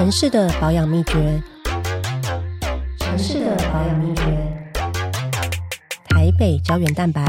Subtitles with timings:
[0.00, 1.42] 城市的保养秘诀，
[3.00, 4.22] 城市的保养秘诀，
[6.08, 7.22] 台北胶原蛋白。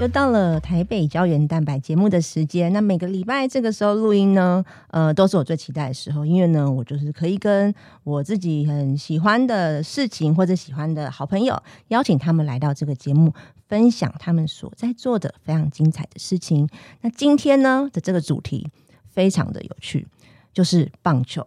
[0.00, 13.32] 又到了台北胶原蛋白节目的时间，那每个礼拜这个时候录音呢，呃，都是我最期待的时候，因为呢，我就是可以跟我自己很喜欢的事情或者喜欢的好朋友，邀请他们来到这个节目，
[13.68, 16.68] 分享他们所在做的非常精彩的事情。
[17.00, 18.68] 那今天呢的这个主题
[19.08, 20.06] 非常的有趣，
[20.52, 21.46] 就是棒球。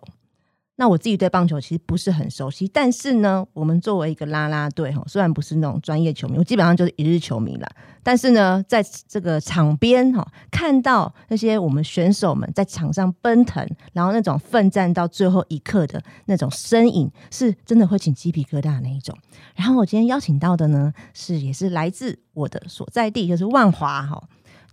[0.79, 7.69] 那我自己对棒球其实不是很熟悉，但是呢，我们作为一个啦啦队哈，虽然不是那种专业球迷，我基本上就是一日球迷啦。
[8.01, 19.13] 但是呢，在这个场边哈，看到那些我们选手们在场上奔腾，然后那种奋战到最后一刻的那种身影，是真的会起鸡皮疙瘩那一种。
[19.55, 24.23] 然后我今天邀请到的呢，是也是来自我的所在地，就是万华哈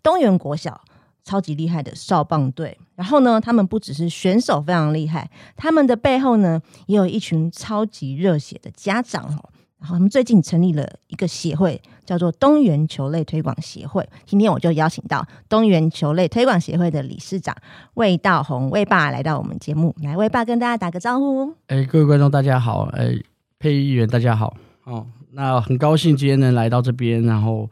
[0.05, 0.81] 东园国小。
[1.27, 9.43] 超级厉害的少棒队，然后呢，他们不只是选手非常厉害，他们的背后呢，也有一群超级热血的家长哦。
[9.81, 14.09] 然后他们最近成立了一个协会，叫做东园球类推广协会。
[14.25, 17.55] 今天我就邀请到东园球类推广协会的理事长
[17.95, 21.53] 魏道宏魏爸来到我们节目，来魏爸跟大家打个招呼。
[21.67, 23.13] 哎，各位观众大家好，哎，
[23.59, 25.05] 配音员大家好哦。
[25.33, 27.69] 那很高兴今天能来到这边，然后。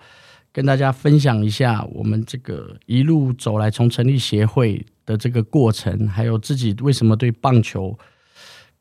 [0.55, 7.99] 跟大家分享一下我们这个一路走来，从成立协会的这个过程，还有自己为什么对棒球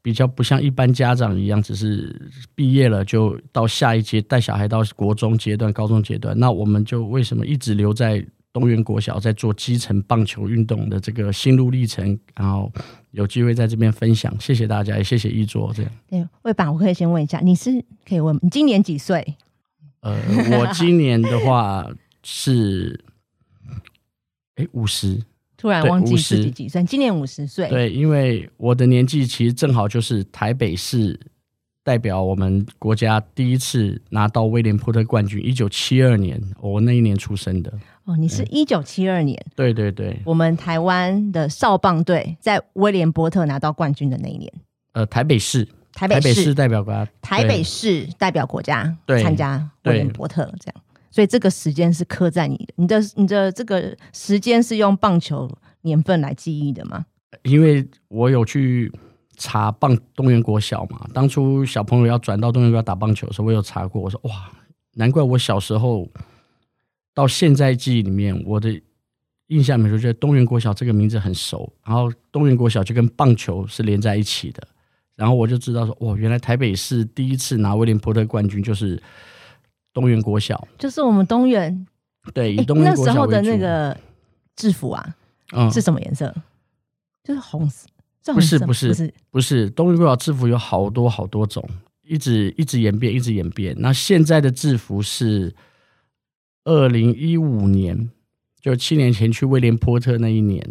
[0.04, 6.38] 比较不像一般家长一样，只是毕业了就到下一阶带小孩到国中阶段、高中阶段。
[6.38, 12.16] 那我们就为什么一直留在东园国小，在做基层棒球运动的这个心路历程？
[12.36, 12.72] 然后
[13.10, 15.74] 有机会在这边分享，谢谢大家，也谢谢一桌。
[15.76, 19.36] 这样，对，魏爸，我可以先问一下，你是可以问你今年几岁？
[20.04, 20.14] 呃，
[20.59, 21.90] 我今年的话
[22.23, 23.00] 是，
[24.56, 25.18] 哎，五十，
[25.56, 26.84] 突然忘记自己几岁。
[26.84, 31.18] 今年五十岁，对，因为我的年纪其实正好就是台北市
[31.86, 37.74] 代表我们国家第一次拿到威廉波特冠军，一九七二年，我那一年出生的。
[38.03, 44.52] 哦，你是一九七二年，对对对，我们台湾的少棒队在威廉波特拿到冠军的那一年。
[44.91, 45.66] 呃，台北市。
[45.94, 46.54] 台北市。
[46.54, 55.50] 代表国家，台北市代表国家参加威廉波特这样，所以这个时间是刻在你的，你的你的这个时间是用棒球
[55.82, 57.06] 年份来记忆的吗？
[57.44, 58.92] 因为我有去
[59.38, 64.52] 查棒东园国小嘛，当初小朋友要转到东园国打棒球的时候，我有查过，我说哇，
[64.94, 66.08] 难怪我小时候
[67.14, 68.82] 到现在记忆里面，我的
[69.48, 74.68] 印象里面就觉得东园国小这个名字很熟，然后东园国小就跟棒球是连在一起的。
[75.23, 79.01] 然后我就知道说，哇，原来台北市第一次拿威廉波特冠军就是
[79.94, 81.88] 东园国小，就是我们东园。
[82.34, 83.97] 对，以东园那时候的那个
[84.57, 85.16] 制服啊，
[85.53, 86.35] 嗯，是什么颜色？
[87.23, 87.88] 就是红色。
[88.34, 91.66] 不是不是不是不是，东园国小制服有好多好多种，
[92.01, 93.73] 一直一直演变，一直演变。
[93.79, 95.55] 那现在的制服是
[96.66, 98.09] 二零一五年，
[98.59, 100.61] 就七年前去威廉波特那一年，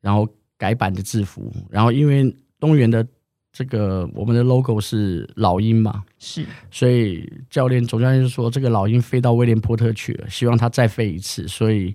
[0.00, 0.28] 然后
[0.58, 1.52] 改版的制服。
[1.70, 3.06] 然后因为东园的。
[3.52, 6.04] 这个我们的 logo 是老鹰嘛？
[6.18, 11.48] 是，所以教练总教练就说，这个老鹰飞到威廉波特去了，希望他再飞一次。
[11.48, 11.94] 所以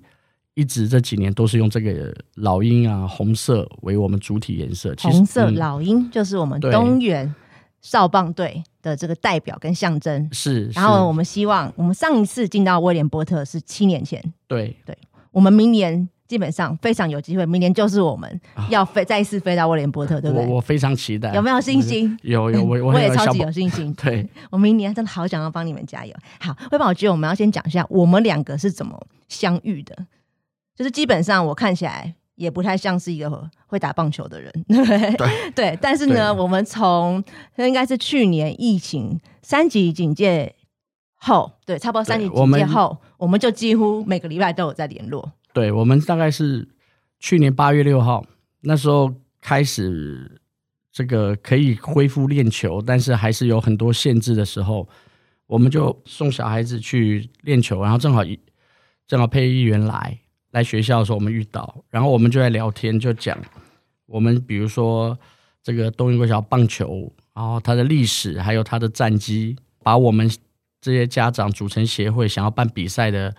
[0.54, 4.94] 一直这几年都是用这个老鹰啊，红色为我们主体颜色。
[4.98, 7.34] 红色老鹰就是我们东园
[7.80, 10.28] 少棒队的这个代表跟象征。
[10.32, 14.22] 是，然后我们希望，我们上一次进到威廉波特是七年前。
[14.46, 14.96] 对，对，
[15.32, 16.08] 我们明年。
[16.26, 20.46] 基本上非常有机会，明年就是我们要飞再一次飞到威廉波特，对不对？
[20.46, 22.18] 我我非常期待，有没有信心？
[22.22, 23.94] 有有，我 我也超级有信心。
[24.02, 26.14] 对，我明年真的好想要帮你们加油。
[26.40, 29.96] 好，威宝，我觉得我们要先讲一下我们两个是怎么相遇的。
[30.74, 35.78] 就是基本上我看起来也不太像是一个会打棒球的人， 对对。
[35.80, 37.22] 但是呢，我们从
[37.56, 40.54] 应该是去年疫情三级警戒
[41.14, 45.32] 后，对，差不多三级警戒后，我们就几乎每个礼拜都有在联络。
[45.56, 46.68] 对我们大概是
[47.18, 48.22] 去年八月六号
[48.60, 49.10] 那时候
[49.40, 50.38] 开始，
[50.92, 54.86] 这个可以恢复练球，但是还是有很多限制的时候，
[55.46, 58.38] 我们就送小孩子去练球，然后正好一
[59.06, 60.18] 正好配音员来
[60.50, 63.38] 来学校的时候，我们遇到，然后我们就在聊天，就讲
[64.04, 65.18] 我们比如说
[65.62, 70.30] 这个东英国小棒球，然后它的历史，还有它的战绩，把我们
[70.82, 73.34] 这些家长组成协会，想要办比赛的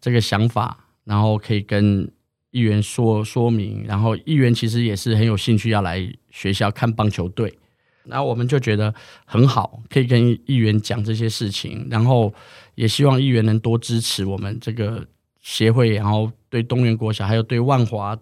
[0.00, 0.86] 这个想法。
[1.08, 2.06] 然后可以跟
[2.50, 7.58] 议员说说明，然后议员其实也是很有兴趣要来学校看棒球队。
[8.04, 8.94] 然后我们就觉得
[9.24, 12.32] 很好，可以跟议员讲这些事情，然后
[12.74, 15.06] 也希望议员能多支持我们这个
[15.40, 18.14] 协会，然后对东园国小还有对万华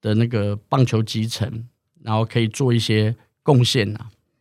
[0.00, 1.66] 的那个棒球基层，
[2.02, 4.00] 然后可以做一些贡献呐。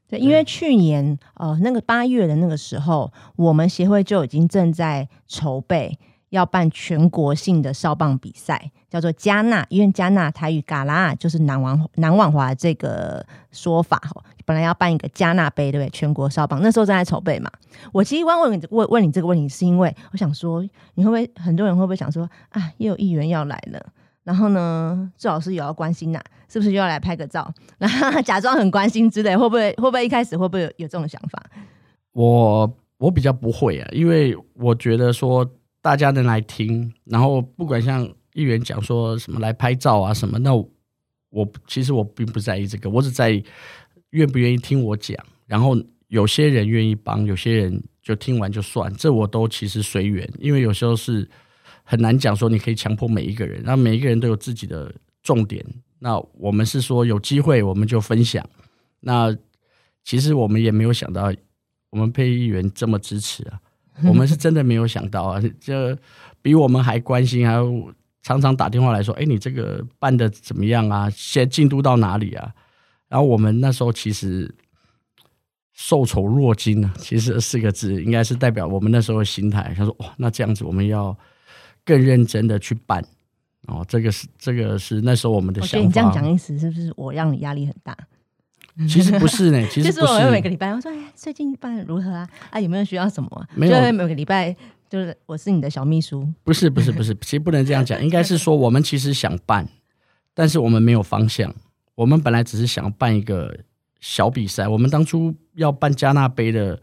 [0.10, 5.98] 对，因为去年呃那个八月的那个时候，我们协会就已经正在筹备。
[6.34, 14.24] 要办全国性的少棒比赛，叫做加纳，因为加纳台语嘎拉就是南王南王华这个说法哈。
[14.44, 15.90] 本来要办一个加纳杯，对不对？
[15.92, 17.52] 全国少棒那时候正在筹备嘛。
[17.92, 23.80] 我其实问问问问你这个问题，是因为我想说，你会不会很多人会不会想说啊，又有议员要来了，
[24.24, 26.20] 然后呢，最好是有要关心呐，
[26.50, 27.48] 是不是又要来拍个照，
[27.78, 31.44] 然后假装很关心之类，会不会会不会一开始会不会有有这种想法？
[32.14, 35.48] 我我比较不会啊，因为我觉得说。
[35.84, 43.44] 大家能来听，然后不管像议员讲说什么来拍照啊什么，那我其实我并不在意这个，我只在意
[44.12, 45.18] 愿不愿意听我讲。
[45.46, 45.76] 然后
[46.08, 50.28] 有些人愿意帮，有些人就听完就算，这我都其实随缘。
[50.40, 51.30] 因为有时候是
[51.84, 54.90] 很难讲说你可以强迫每一个人，那每一个人都有自己的
[55.22, 55.66] 重点。
[56.00, 58.48] 那我们是说有机会我们就分享。
[59.02, 59.36] 那
[60.06, 61.30] 其实我们也没有想到
[61.90, 63.60] 我们配议员这么支持啊。
[64.06, 65.98] 我们是真的没有想到啊，这
[66.42, 71.10] 比我们还关心，还有常常打电话来说：“哎，你这个办的怎么样啊？
[71.10, 72.52] 现在进度到哪里啊？”
[73.08, 74.54] 然后我们那时候其实
[75.74, 79.74] 受宠若惊啊，其实四个字应该是代表我们那时候的心态。
[79.78, 81.16] 他说：“哇，那这样子我们要
[81.86, 83.06] 更认真的去办
[83.68, 85.86] 哦。”这个是这个是那时候我们的想法。
[85.86, 87.96] 你这样讲意思是不是我让你压力很大？
[88.90, 90.32] 其实不是呢， 其实不是。
[90.32, 92.28] 每个礼拜我说：“哎，最近办如何啊？
[92.50, 93.92] 啊，有没有需要什么？”没有。
[93.94, 94.56] 每个礼拜
[94.90, 96.28] 就是我是你的小秘书。
[96.44, 99.68] 不是不是不是， 其实不能这样讲，应该是说我们其实想办，
[100.34, 101.54] 但是我们没有方向。
[101.96, 103.56] 我们本来只是想办一个
[104.02, 104.68] 小比赛。
[104.68, 106.82] 我们当初要办加纳杯的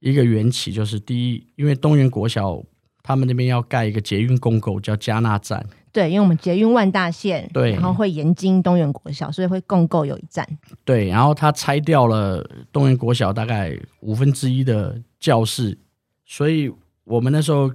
[0.00, 2.62] 一个缘起，就是第一，因为东源国小
[3.02, 5.66] 他们那边要盖一个捷运公购，叫加纳站。
[5.96, 10.46] 对，因为我们捷运万大线，对，然后会沿经东园国小，所以会共构有一站。
[10.84, 15.78] 对，然后他拆掉了东园国小大概五分之一的教室，
[16.26, 16.70] 所以
[17.04, 17.72] 我们那时候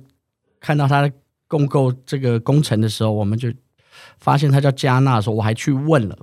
[0.59, 1.11] 看到他
[1.47, 3.51] 共构这个工程的时候，我们就
[4.19, 6.15] 发现他叫加纳的时候，我还去问了，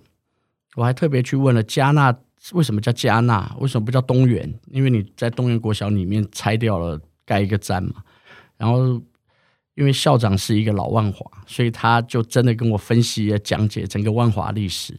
[0.77, 2.17] 我还特别去问了加纳
[2.53, 4.55] 为什么叫加纳，为什么不叫东园？
[4.71, 7.95] 因为你在东园国小里面拆掉了盖一个站嘛，
[8.57, 9.03] 然后。
[9.79, 14.93] 因为校长是一个老万华，所以他就真的跟我分析、讲解整个万华历史，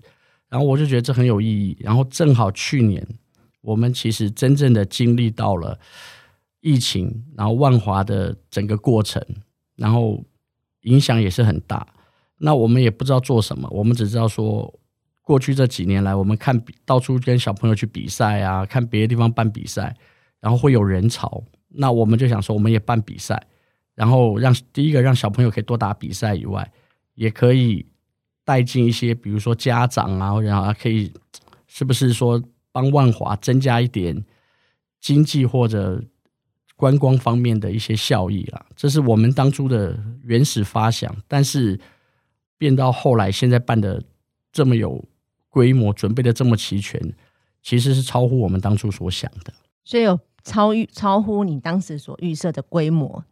[0.47, 1.75] 然后我就觉得这很有意义。
[1.81, 3.05] 然后正好去年
[3.59, 5.77] 我们其实真正的经历到了
[6.61, 9.21] 疫情，然后万华的整个过程，
[9.75, 10.23] 然后
[10.83, 11.85] 影响也是很大。
[12.37, 14.73] 那我们也不知道做什么，我们只知道说，
[15.23, 19.93] 过去这几年来，我们看到处跟小朋友去比赛啊，看别的地方办比赛，
[20.39, 23.45] 然后会有人潮，那我们就想说，我们也办比赛。
[23.99, 26.71] 然后让第一个让小朋友可以多打比赛以外，
[27.15, 27.85] 也可以
[28.45, 31.11] 带进一些，比如说家长啊，然后可以
[31.67, 32.41] 是不是说
[32.71, 34.23] 帮万华增加一点
[35.01, 36.01] 经济或者
[36.77, 38.65] 观光方面的一些效益啦？
[38.73, 41.77] 这是我们当初的原始发想，但是
[42.57, 44.01] 变到后来现在办的
[44.53, 45.03] 这么有
[45.49, 46.97] 规模，准备的这么齐全，
[47.61, 49.51] 其实是超乎我们当初所想的，
[49.83, 53.25] 所以有超预超乎你当时所预设的规模。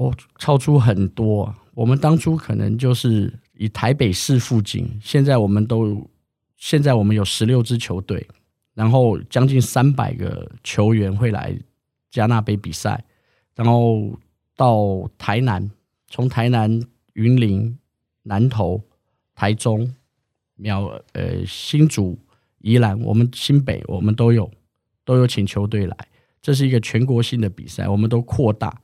[0.00, 1.54] 哦，超出很多。
[1.74, 6.08] 我们当初可能就是以台北市附近，现在我们都
[6.56, 8.26] 现在我们有十六支球队，
[8.72, 11.54] 然后将近三百个球员会来
[12.10, 13.04] 加纳杯比赛，
[13.54, 14.18] 然后
[14.56, 15.70] 到台南，
[16.08, 17.76] 从台南、云林、
[18.22, 18.82] 南投、
[19.34, 19.94] 台中、
[20.56, 22.18] 苗呃新竹、
[22.60, 24.50] 宜兰，我们新北我们都有
[25.04, 25.94] 都有请球队来，
[26.40, 28.80] 这是一个全国性的比赛，我们都扩大。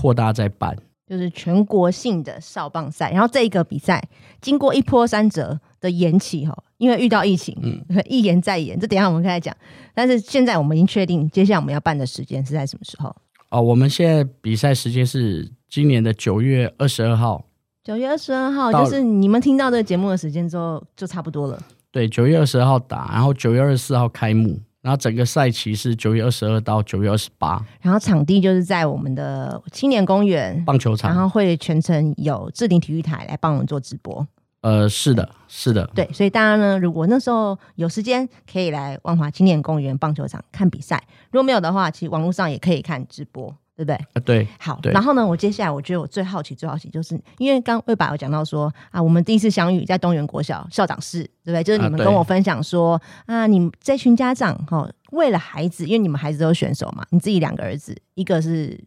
[0.00, 0.74] 扩大再办，
[1.06, 3.10] 就是全国性的少棒赛。
[3.10, 4.02] 然后这一个比赛
[4.40, 8.78] 经过一波三折的延期哈，因为遇到疫情，嗯， 一延再延。
[8.78, 9.54] 这等下我们可以讲。
[9.92, 13.14] 但是现在我们已经确定，接下来我们要办的时间是在什么时候？
[13.50, 17.44] 哦，我们现在比赛时间是今年的九月二十二号。
[17.82, 21.60] 九月二十二号就是你们听到这个节目的时间之后，就差不多了。
[21.90, 24.58] 对，九月二十二号打，然后九月二十四号开幕。
[24.82, 34.26] 然后整个赛期是九月二十二到九月二十八，然后场地就是在我们的青年公园棒球场，然后会全程有置顶体育台来帮我们做直播。
[34.62, 40.98] 呃，是的，是的，对，所以大家呢，如果那时候有时间，可以来万华青年公园棒球场看比赛；
[41.30, 43.54] 如果没有的话，其实网络上也可以看直播。
[43.84, 44.42] 对对不对？
[44.44, 51.64] 啊，对，好，然后呢，我接下来我觉得我最好奇、最好奇，就是因为刚魏爸有讲到说啊，我们第一次相遇在东园国小校长室，对不对？
[51.64, 58.78] 就是你们跟我分享说啊你们这群家长哈、哦，为了孩子，因为你们孩子都是选手嘛，你自己两个儿子，一个是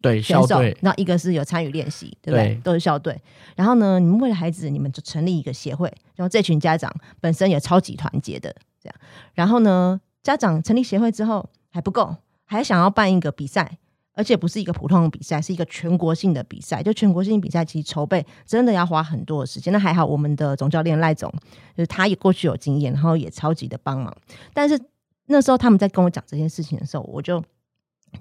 [0.00, 2.48] 对，选手那一个是有参与练习，对不对？
[2.48, 3.16] 对都是校队。
[3.54, 8.94] 然后呢，你们为了孩子，你们就成立一个协会，然后这群家长本身也超级团结的，这样。
[9.34, 13.78] 然后呢，家长成立协会之后还不够，还想要办一个比赛。
[14.14, 16.82] 而且不是一个普通的比赛，是一个全国性的比赛。
[16.82, 19.72] 就全国性比赛，其实筹备真的要花很多的时间。
[19.72, 21.32] 那还好，我们的总教练赖总，
[21.76, 24.14] 就是他也过去有经验，然后也超级的帮忙。
[24.52, 24.78] 但是
[25.26, 27.42] 那时候他们在跟我讲这件事情的时候，我就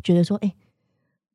[0.03, 0.53] 觉得说，哎、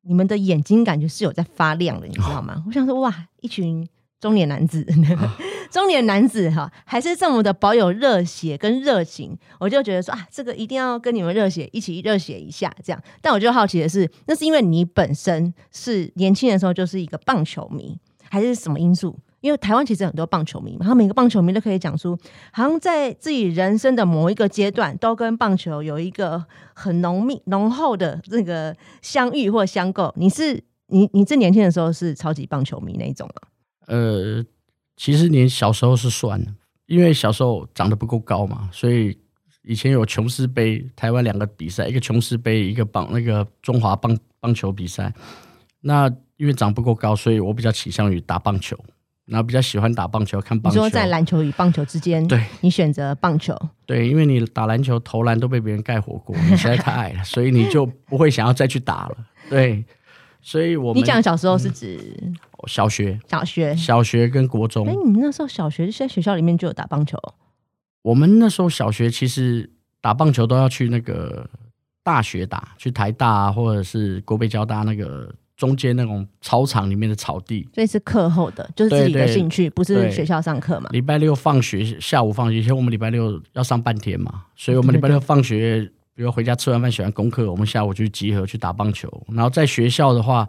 [0.01, 2.63] 你们的眼睛感觉是有在发亮的，你知道吗？
[2.67, 3.87] 我想说，哇，一群
[4.19, 4.83] 中年男子，
[5.69, 13.01] 中年男子哈，还是这么的保有热血跟热情，我就觉得说啊，这个一定要跟你们热血一起热血一下，这样。
[13.21, 17.97] 但我就好奇的是，那是因为你本身是年轻的时候就是一个棒球迷，
[18.29, 19.17] 还是什么因素？
[19.39, 22.17] 因为台湾其实很多棒球迷嘛，然后每个棒球迷都可以讲出，
[22.51, 26.43] 好像在自己人生的某一个阶段，都跟棒球有一个
[26.73, 30.11] 很浓密、浓厚的这个相遇或相构。
[30.17, 33.47] 你是你你这年轻的时候是超级棒球迷那一种吗？
[33.85, 34.43] 呃，
[34.97, 36.51] 其实连小时候是算的，
[36.87, 39.17] 因为小时候长得不够高嘛，所以
[39.63, 45.13] 以前有琼斯杯，台湾两个比赛，一个琼斯杯，一个棒那个中华棒棒球比赛。
[45.81, 48.77] 那因为长不够高，所以我比较倾向于打棒球，
[49.25, 50.79] 然后比较喜欢打棒球，看你棒球。
[50.79, 59.17] 你说在篮球与棒球之间，对你选择棒球，对，因为你打篮球投篮都被别人盖火锅，你实在太矮了， 所以你就不会想要再去打了。
[59.49, 59.85] 对，
[60.41, 62.33] 所以我们你讲小时候是指
[62.65, 63.75] 小学、小学？
[63.75, 67.33] 小学跟国中哎、，你们那时候小学是在学校里面就有打棒球哦？
[68.01, 69.69] 我们那时候小学其实
[70.01, 71.47] 打棒球都要去那个
[72.03, 77.67] 大学打，去台大啊，或者是国北交大那个中间那种操场里面的草地。
[77.75, 80.89] 所以是课后的，就是自己的对对兴趣，不是学校上课嘛？
[80.91, 85.81] 礼拜六放学，下午放学，以前我们礼拜六要上半天嘛，所以我们礼拜六放学，
[86.13, 89.11] 比如回家吃完饭写完功课，我们下午就集合去打棒球。
[89.27, 90.47] 然后在学校的话，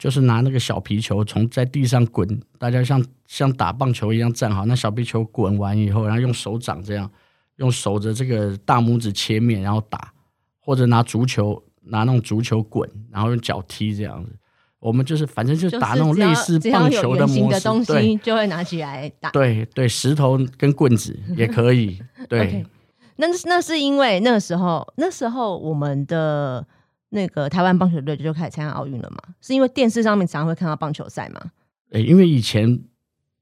[0.00, 2.26] 就是拿那个小皮球从在地上滚，
[2.58, 7.08] 大家像像打棒球一样站好，那小皮球滚完以后，然后用手掌这样，
[7.56, 10.10] 用手的这个大拇指切面，然后打，
[10.58, 14.34] 或者拿足球拿那种足球滚，然后用脚踢这样子。
[14.78, 19.28] 我们就是反正就就是打那种类似棒球的模式，对西，就会拿起来打。
[19.28, 22.00] 对对，石头跟棍子也可以。
[22.26, 22.64] 对
[23.16, 26.66] 那那是因为那个时候，那时候我们的
[27.10, 29.34] 那个台湾棒球队就开始参加奥运了嘛？
[29.40, 31.52] 是因为电视上面常常会看到棒球赛嘛？
[31.90, 32.82] 诶因为以前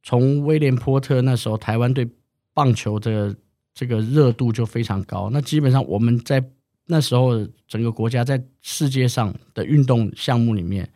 [0.03, 2.09] 从威廉波特那时候，台湾对
[2.55, 3.35] 棒球的
[3.75, 5.31] 这个热度就非常高。
[5.31, 6.43] 那基本上我们在
[6.87, 10.89] 那时候整个国家在世界上的运动项目里面，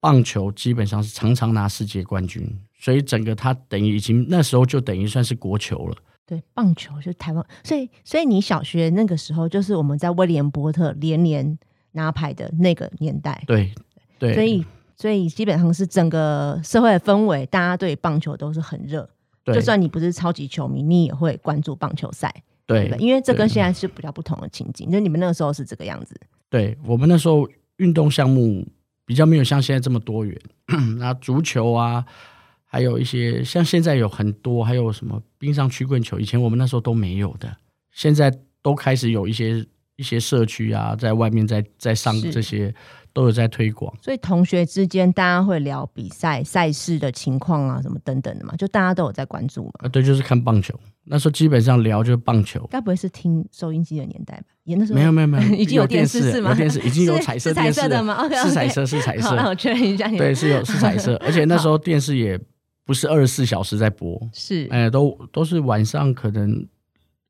[0.00, 2.44] 棒球基本上是常常拿世界冠军，
[2.76, 5.96] 所以整个它等于已经那时候就等于算是国球了。
[6.26, 11.56] 对，棒球就是台湾，所以所以你小学那个时候就是我们在威廉波特连连
[11.92, 13.72] 拿牌的那个年代，对
[14.18, 14.64] 对，所以
[14.96, 19.08] 所以基本上是整个社会的氛围，大家对棒球都是很热。
[19.44, 22.32] 对就算你不是超级球迷，你也会关注棒球赛，
[22.64, 22.96] 对对？
[22.98, 26.14] 因为这跟现在是比较不同的情景，就你们那个时候是这个样子。
[26.48, 28.64] 对我们那时候运动项目
[29.04, 30.40] 比较没有像现在这么多元，
[30.96, 32.06] 那足球啊，
[32.64, 37.56] 还有一些像现在有很多，还有什么冰上曲棍球，以前我们那时候都没有的，
[37.90, 38.32] 现在
[38.62, 42.74] 都开始有一些一些社区啊，在外面在在上这些
[43.12, 43.94] 都有在推广。
[44.02, 49.72] 所以同学之间大家会聊比赛赛事的情况啊，什么等等的嘛，就大家都有在关注嘛。
[49.84, 50.78] 啊，对，就是看棒球。
[51.04, 54.44] 那时候基本上聊就是棒球，该不会是听收音机的年代吧？
[54.62, 60.16] 也那时候没有没有没有， 已经有电电视是吗有电视已经有彩彩色电视色的吗是彩色是彩色， 我确认一下你。
[60.16, 62.38] 对，是有是彩色，而且那时候电视也
[62.86, 66.64] 不是二十四小时在播， 是哎，都都是晚上可能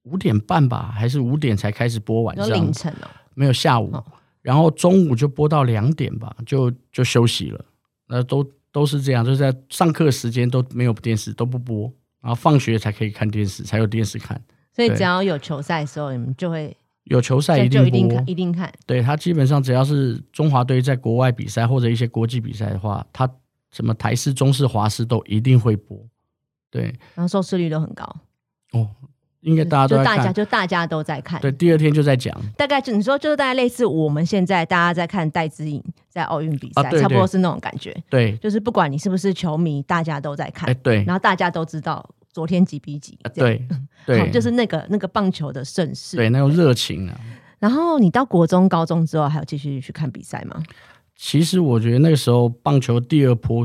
[0.03, 3.09] 五点半吧，还是五点才开始播晚有上，凌晨哦。
[3.35, 4.05] 没有下午，哦
[4.43, 7.65] 然后中午就播到两点吧，就就休息了。
[8.09, 11.85] 那都都是这样，就是在上课时间都没有电视，都不播，
[12.21, 14.43] 然后放学才可以看电视，才有电视看。
[14.73, 17.87] 所以只要有球赛的时候，你们就会有球赛一定
[18.27, 18.73] 一定看。
[18.85, 23.31] 对他基本上只要是中华队在国外比赛或者一些国际比赛的话，他
[23.71, 25.97] 什么台式、中式、华式都一定会播。
[26.69, 28.05] 对然后收视率都很高，
[28.73, 28.91] 哦，
[29.43, 30.35] 应该大家都在就大家看。
[30.35, 31.41] 就大家都在看。
[31.41, 32.37] 对，第二天就在讲。
[32.57, 37.97] 大概就你说就是大概类似我们现在大家在看戴资颖在奥运比赛，啊对对差不多是那种感觉。
[38.11, 46.17] 对，就是不管你是不是球迷，大家都在看，哎，对，然后大家都知道昨天几比几，对，好对，就是那个那个棒球的盛世。
[46.17, 47.21] 对那种热情啊。
[47.59, 50.63] 然后你到国中、高中之后，还有继续去看比赛吗？
[51.15, 53.65] 其实我觉得那个时候棒球第二波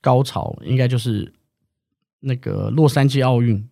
[0.00, 1.32] 高潮，应该就是
[2.20, 3.68] 那个洛杉矶奥运，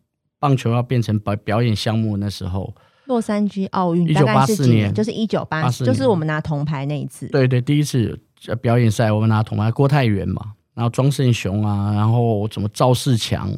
[0.46, 2.72] 棒球要变成表表演项目那时候。
[3.06, 4.92] 洛杉矶奥运一九八四年？
[4.94, 7.28] 就是一九八四，就是我们拿铜牌那一次。
[7.28, 8.16] 对对，第一次
[8.60, 13.52] 表演赛我们拿铜牌，郭泰源嘛，然后庄胜雄啊，然后什么赵世强、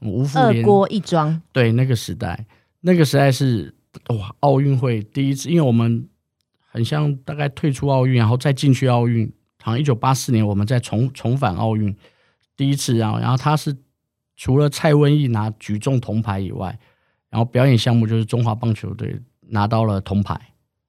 [0.00, 1.40] 吴富连，二郭一庄。
[1.52, 2.46] 对，那个时代，
[2.80, 3.74] 那个时代是
[4.08, 6.08] 哇，奥运会第一次，因为我们
[6.72, 9.32] 很像大概退出奥运，然后再进去奥运，
[9.62, 11.96] 好像一九八四年我们再重重返奥运
[12.56, 13.72] 第一次啊，然后他是
[14.40, 16.78] 除了蔡文义拿举重铜牌以外。
[17.28, 19.16] 然后表演项目就是中华棒球队
[19.50, 20.34] 拿到了铜牌，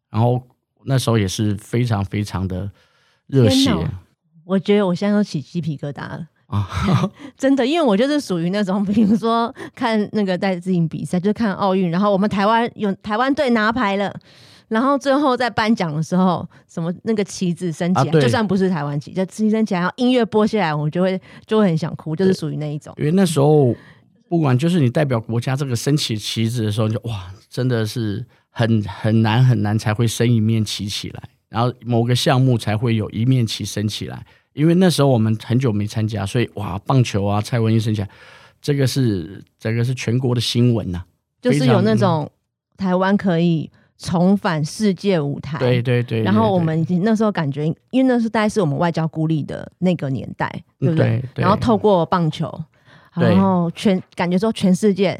[0.09, 0.41] 然后
[0.85, 2.67] 那时候也是非常非常的
[3.27, 3.71] 热血。
[4.43, 6.67] 我觉得我现在都起鸡皮疙瘩了啊！
[7.37, 14.11] 真的，因为我就是属于那种，比如说看那个戴资颖比赛，就看奥运，然后我们台湾有台湾队拿牌了，
[14.71, 22.93] 然后最后在颁奖的时候，什么那个旗子升起来，就算不是台湾旗，就旗升起来，然后音乐播下来，我就会就会很想哭，就是属于那一种。
[22.97, 23.75] 因为那时候。
[24.31, 34.25] 不管就是你代表国家这个升起旗子的时候，就哇，真的是很很难很难才会升一面旗起来，然后某个项目才会有一面旗升起来。
[34.53, 38.09] 因为那时候我们很久没参加，所以哇，棒球啊，蔡文英升起来，
[38.61, 41.03] 这个是这个是全国的新闻呐，
[41.41, 42.31] 就是有那种
[42.77, 43.69] 台湾可以
[44.01, 46.23] 重返世界舞台，对对对。
[46.23, 51.23] 然后我们那时候感觉，因为那是大概是我们外交孤立的那个年代，对不对？
[51.35, 52.51] 然后透过棒球。
[53.13, 55.19] 然后全感觉说全世界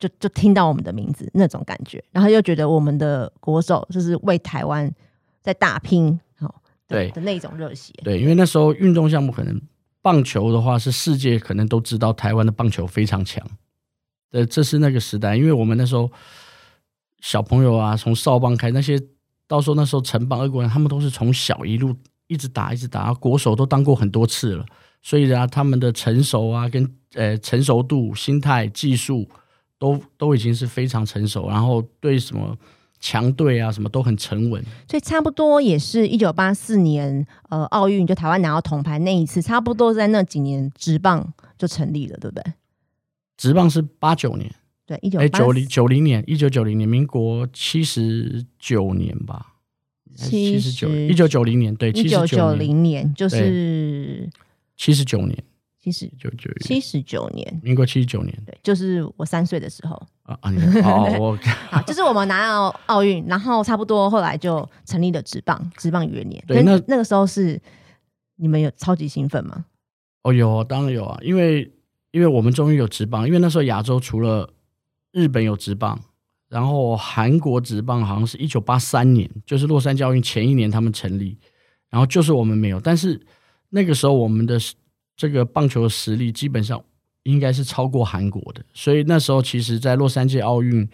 [0.00, 4.90] 就就听到我们的名字那种感觉，然后又觉得我们的国手就是为台湾
[5.42, 6.50] 在打拼，哦，
[6.86, 7.92] 对的那种热血。
[8.02, 9.60] 对，因为那时候运动项目可能
[10.00, 13.46] 棒球的话是世界可能都知道台湾的棒球非常强，
[14.30, 16.10] 呃，这是那个时代，因为我们那时候
[17.20, 19.00] 小朋友啊，从少棒开那些，
[19.46, 21.94] 到时候那时候城棒、二国人他们都是从小一路
[22.26, 24.64] 一直打一直打，国手都当过很多次了。
[25.02, 29.28] 所以啊，他们的成熟啊，跟呃成熟度、心态、技术，
[29.78, 32.56] 都都已经是非常成熟，然后对什么
[33.00, 34.62] 强队啊，什么都很沉稳。
[34.88, 42.52] 所以差不多也是一九八四年，呃，奥运就台湾拿到铜牌那一次，差不多在那几年，职棒就成立了，对不对？
[43.36, 44.52] 职棒是八九年，
[44.88, 49.54] 对，一九哎九零九零年，一九九零年，民国七十九年吧，
[50.16, 54.28] 七十九，一九九零年，对，一九九零年就是。
[54.80, 55.36] 七十九年，
[55.82, 60.52] 七十九九七十九年，民国七十九年，对，就是我三岁的时候啊啊！
[60.84, 61.36] 好， 我
[61.68, 66.40] 好，就是我们拿到奥运，然后差不多后来就成立了职棒，职棒元年。
[66.46, 67.60] 对，那那个时候是
[68.36, 69.64] 你们有超级兴奋吗？
[70.22, 71.68] 哦，有，当然有啊，因为
[72.12, 74.48] 因为我们终于有职棒，因为那时候亚洲除了
[75.18, 75.98] 日本有职棒，
[76.48, 81.36] 然后韩国职棒好像是一九八三年，就是洛杉矶奥运前一年他们成立，
[81.90, 83.20] 然后就是我们没有，但是。
[83.70, 84.58] 那个时候，我们的
[85.14, 86.82] 这个棒球实力基本上
[87.24, 90.88] 应该是超过韩国的，所以那时候其实，在洛杉矶奥运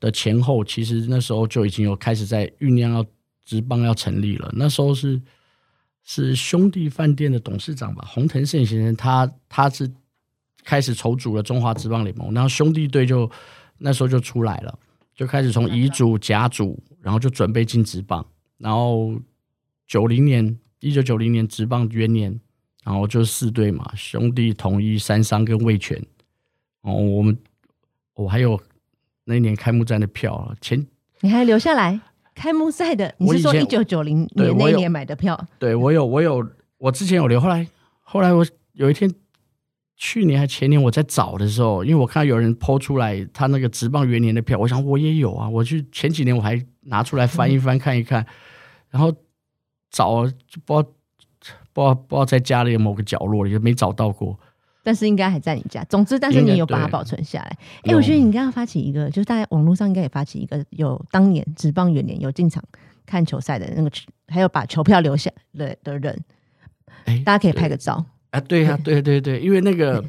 [0.00, 3.04] 的前后，其实那时候就已经有开始在酝酿要
[3.44, 4.50] 职棒要成立了。
[4.56, 5.20] 那时候是
[6.04, 9.86] 是兄弟饭店的董事长吧，洪腾胜先生，他他是
[10.66, 13.30] 开始筹组了中华职棒联盟，然后兄弟队就
[13.78, 14.78] 那时候就出来了，
[15.14, 18.26] 就开始从乙组、甲组，然后就准备进职棒，
[18.58, 19.14] 然后
[19.86, 20.58] 九零年。
[20.80, 22.38] 一九九零年职棒元年，
[22.84, 25.98] 然后就四队嘛，兄弟、统一、三商跟味全。
[26.82, 27.36] 哦，我们
[28.14, 28.60] 我还有
[29.24, 30.86] 那年开幕战的票，前
[31.22, 31.98] 你还留下来
[32.34, 33.12] 开幕赛的？
[33.16, 35.48] 你是说一九九零年那一年买的票？
[35.58, 37.40] 对，我有，我有，我之前有留。
[37.40, 37.66] 后来，
[38.02, 39.12] 后来我有一天，
[39.96, 45.48] 去年还前年我在找的时候，因为我看到有人抛出来他那个职棒元年的票，我想我也有啊。
[45.48, 48.26] 我去前几年我还拿出来翻一翻看一看，
[48.90, 49.12] 然后。
[49.88, 50.88] 找就不知道
[51.72, 54.38] 不知道不知道在家里某个角落里没找到过，
[54.82, 55.82] 但是应该还在你家。
[55.84, 57.56] 总之，但是你有把它保存下来。
[57.84, 62.62] 哎，我觉得你刚刚发起一个，就是大家网络上应该也发起一个，有当年职棒元年有进场
[63.06, 63.90] 看球赛的那个，
[64.28, 66.22] 还有把球票留下的的人，
[67.06, 68.04] 哎，大家可以拍个照
[68.36, 68.40] 啊。
[68.48, 70.04] 对呀，对对对，因为那个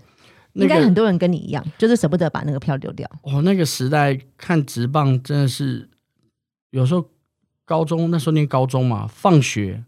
[0.54, 3.10] 应该很多人跟你一样，就是舍不得把那个票丢掉。
[3.24, 5.90] 哦，那个时代看职棒真的是
[6.72, 7.10] 有时候。
[7.70, 9.84] 高中那时候念高中嘛，放学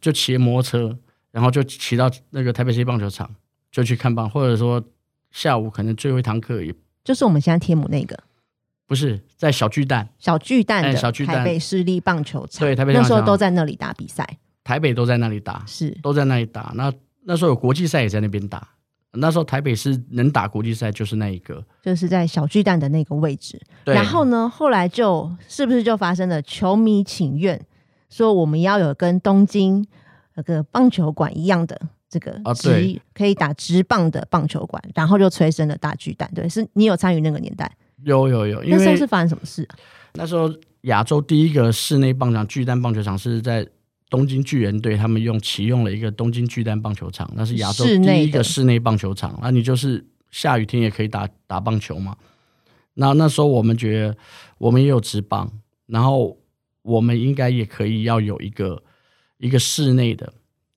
[0.00, 0.98] 就骑摩托车，
[1.32, 3.28] 然后就骑到那个台北市棒球场，
[3.72, 4.80] 就去看棒，或者说
[5.32, 8.16] 下午可能最后一堂课，也就是我们现在贴母那个，
[8.86, 10.94] 不是在小巨蛋，小巨蛋的
[11.26, 14.24] 台北市立棒球场，对，台北那时候都在那里打比赛，
[14.62, 16.72] 台北都在那里打，是都在那里打。
[16.76, 16.92] 那
[17.24, 18.68] 那时候有国际赛也在那边打。
[19.14, 23.60] 那时候台北是能打国际赛，就是那一个，就是在小巨蛋的那个位置。
[23.84, 27.60] 然后呢，后来就是不是就发生了球迷请愿，
[28.08, 29.84] 说我们要有跟东京
[30.36, 36.30] 那个棒球馆一样的这个啊直、对可以打直棒的棒球馆，然后就催生了大巨蛋。
[36.32, 37.68] 对，是你有参与那个年代？
[38.04, 39.74] 有有有，那时候是发生什么事啊？
[40.14, 40.48] 那时候
[40.82, 43.66] 亚洲第一个室内棒场巨蛋棒球场是在
[44.10, 49.38] 东京巨人队，他们用启用了一个东京巨蛋棒球场，那是亚洲第一个室内棒球场。
[49.40, 52.16] 那你就是下雨天也可以打打棒球嘛。
[52.94, 54.16] 那那时候我们觉得
[54.58, 55.50] 我们也有职棒，
[55.86, 56.36] 然后
[56.82, 58.82] 我们应该也可以要有一个
[59.38, 60.30] 一个室内的，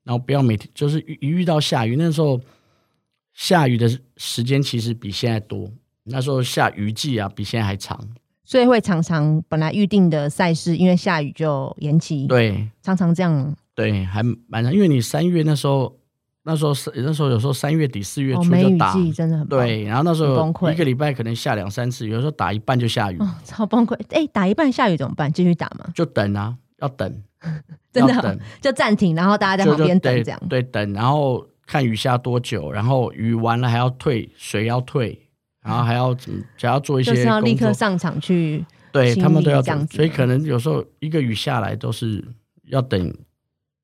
[0.04, 2.40] 然后不要每天就是一一遇到下雨，那时候
[3.32, 5.68] 下雨的时间其实比现在多，
[6.04, 7.98] 那时候下雨季啊比现在还长。
[8.44, 13.54] 所以会常常本来预定的赛事，因为下雨就延期，，对，常常这样。
[13.74, 15.96] 对，还蛮长，因为你三月那时候，
[16.44, 23.98] 那时候是那时候有时候三月底四月初就打，季真的很棒对，然后那时候崩溃一个礼拜可能下两三次，有时候打一半就下雨，哦，超崩溃！
[24.10, 25.32] 哎、打一半下雨怎么办？
[25.32, 25.86] 继续打吗？
[25.94, 27.22] 就等啊，要等，
[27.92, 30.40] 真的就暂停，然后大家在旁边等这样。
[30.48, 35.23] 对等，然后看雨下多久，然后雨完了还要退，水要退，
[35.64, 42.22] 然后还要怎么，还要做一些就是要立刻上场去，对他们都要理这样子所以可能有时候一个雨下来都是
[42.68, 43.12] 要等，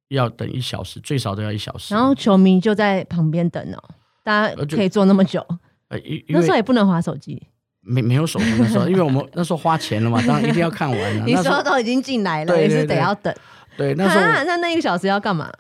[0.09, 1.95] 要等一小时，最少都要一小时。
[1.95, 3.83] 然后球迷就在旁边等哦，
[4.23, 5.45] 大家可以坐那么久，
[5.89, 7.43] 呃，那时候也不能划手机。
[7.83, 11.25] 没没有手机那时候，因为我们 那时候花钱了嘛，当然一定要看完啊。
[11.27, 13.35] 你说都已经进来了，也是得要等。
[13.79, 15.51] 对那时候啊，那那一个小时要干嘛？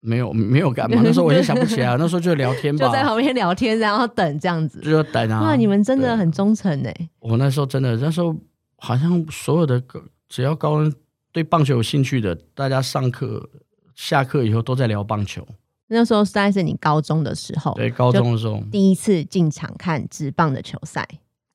[0.00, 4.80] 没有没有干嘛，那时候我也想不起来，那时候就聊天 吧，就在旁边聊天，然后等这样子。
[4.80, 5.42] 就等啊。
[5.42, 6.94] 哇，你们真的很忠诚哎！
[7.18, 8.34] 我那时候真的那时候
[8.76, 10.92] 好像所有的高只要高中
[11.32, 13.48] 对棒球有兴趣的，大家上课
[13.94, 15.46] 下课以后都在聊棒球。
[15.88, 21.08] 那时候大概是你高中的时候，对，高中的时候，第一次进场看职棒的球赛，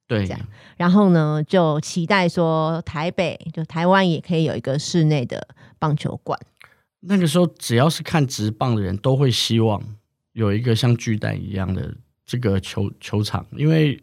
[0.08, 0.40] 对这样
[0.76, 6.40] 然后呢，就期待说台北就台湾也可以有一个室内的棒球馆。
[7.06, 9.82] 那个时候只要是看职棒的人都会希望
[10.32, 11.94] 有一个像巨蛋一样的
[12.26, 14.02] 这个球球场，因为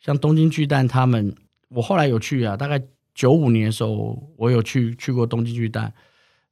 [0.00, 1.34] 像东京巨蛋他们，
[1.68, 2.82] 我后来有去啊，大概
[3.14, 5.92] 九五年的时候，我有去去过东京巨蛋，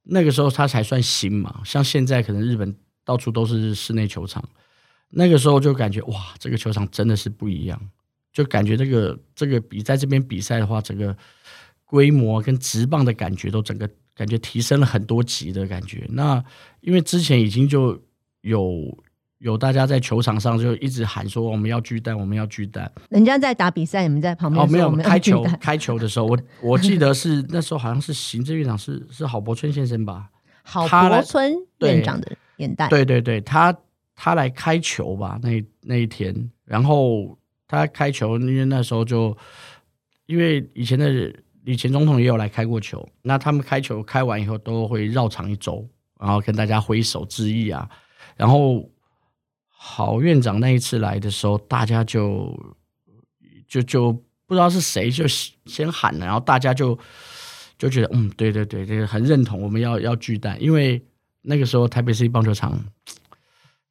[0.03, 4.47] 那个时候它才算新嘛，像现在可能日本到处都是室内球场，
[5.09, 7.81] 那个时候就感觉哇，这个球场真的是不一样，
[8.31, 11.17] 就感觉这个这个比在这边比赛的话，整个
[11.83, 16.05] 规模跟直棒的感觉都整个感觉提升了很多级的感觉。
[16.09, 16.43] 那
[16.81, 17.97] 因为之前已经就
[18.41, 18.97] 有
[19.37, 22.91] 有大家在球场上就一直喊说我们要巨蛋，我们要巨蛋。
[23.07, 30.29] 人家在打比赛，你们在旁边哦，没有开球开球的时候，我我记得是那时候好像是行政院长是是郝柏村先生吧？
[30.63, 33.73] 郝柏村对院长的年代，对对对，他
[34.13, 39.35] 他来开球吧，那那一天，然后他开球，因为那时候就
[40.25, 41.33] 因为以前的
[41.69, 45.87] 以前总统也有来开过球，那他们开球开完以后都会绕场一周，
[46.19, 47.87] 然后跟大家挥手致意啊，
[48.35, 48.89] 然后
[49.67, 52.59] 郝院长那一次来的时候，大家就
[53.67, 54.11] 就就
[54.47, 56.97] 不知道是谁就先喊了，然后大家就
[57.77, 60.99] 就觉得嗯，对对对，这个很认同，我们要要巨蛋，因为
[61.43, 62.83] 那个时候台北市棒球场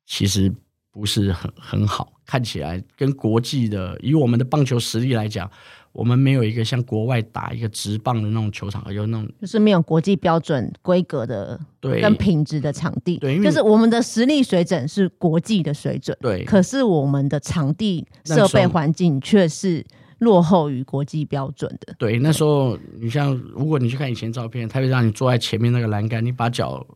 [0.04, 0.52] 其实
[0.90, 5.48] 不是很很好，看起来跟国际的以我们的棒球实力来讲，
[5.92, 19.85] 我们没有一个像国外打一个直棒的那种球场，有那种就是没有国际标准规格的对跟品质的场地，对就是我们的实力水准是国际的水准，对可是我们的场地设备环境却是
[20.18, 21.94] 落后于国际标准的。
[21.98, 26.87] 对，那时候你像如果你去看以前照片，他会让你坐在前面那个栏杆，你把脚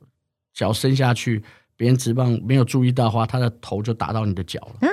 [0.52, 1.42] 脚伸下去，
[1.76, 4.88] 别人直棒没有注意到的话，他的头就打到你的脚了。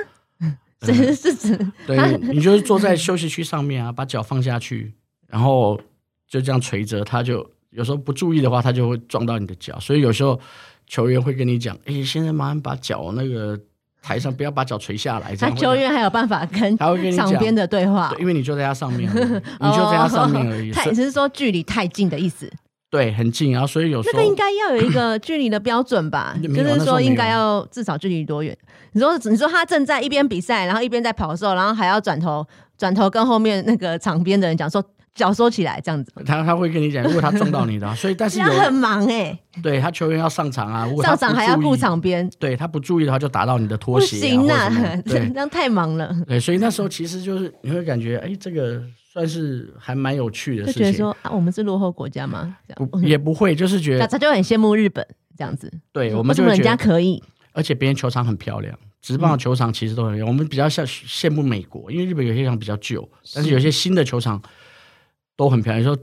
[0.86, 4.94] 这是是指对你就是坐在休息区上面啊，把脚放下去，
[5.28, 5.78] 然后
[6.26, 9.78] 就这样垂着，他就有时候不注意的话，他就会撞到你的脚。
[9.78, 10.40] 所以有时候
[10.86, 13.58] 球员会跟你讲：“哎、现在麻烦把脚那个
[14.02, 22.50] 台上，不要把脚垂下来。”这他样球员还有办法跟他会跟你讲场边的对话对，，因为你就在他上面， 你就在他上面而已，哦太只是说距离太近的意思。
[22.90, 23.52] 对，很近。
[23.52, 26.36] 然后所以有时候那个应该要有一个 距离的标准吧？
[26.42, 28.56] 就是说应该要至少距离多远？
[28.92, 32.44] 你说你说他正在一边比赛，然后一边在跑的时候，然后还要转头
[32.76, 50.82] 转头跟后面那个场边的人讲说脚收起来这样子，他他会跟你讲，如果他撞到你的话，所以但是 他很忙哎、对他球员要上场啊，如果上场还要顾，场边，对他不注意的话就打到你的拖鞋、啊，行呐、或者什么 这样太忙了，对，所以那时候其实就是你会感觉，哎，这个算是还蛮有趣的就事情。
[50.84, 52.56] 觉得说啊，我们是落后国家吗？
[52.68, 55.04] 这样，不也不会，就是觉那得他就很羡慕日本
[55.36, 57.20] 这样子，对，我们就会觉得，家可以？
[57.52, 60.28] 而且别人球场很漂亮，直棒的球场其实都很漂亮。
[60.28, 64.40] 我们比较像羡慕美国，因为日本有些球场比较旧，但是有些新的球场
[65.36, 65.82] 都很漂亮。
[65.82, 66.00] 有时候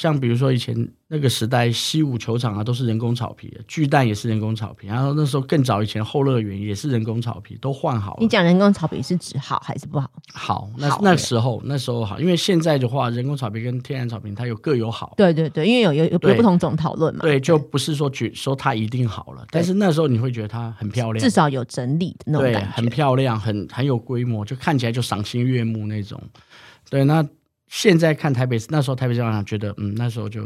[0.00, 0.74] 像比如说以前
[1.08, 8.18] 那个时代，西武球场啊都是人工草皮，巨蛋也是人工草皮，然后那时候更早以前后乐园也是人工草皮，都换好了。
[8.20, 10.10] 你讲人工草皮是指好还是不好？
[10.32, 15.12] 好，那好那时候那时候好，因为现在的话，人工草皮跟天然草坪它有各有好。
[15.18, 17.20] 对对对，因为有有有有不同种讨论嘛。
[17.22, 22.90] 对，就不是说觉说它一定好了，但是那时候你会觉得它很漂亮至，少有整理的那种对，感很。
[22.90, 26.20] 漂亮，很很有规模，就看起来就赏心悦目那种。
[26.90, 27.24] 对，那
[27.70, 30.42] 现在看台北市，那时候台北市场觉得，嗯，那时候就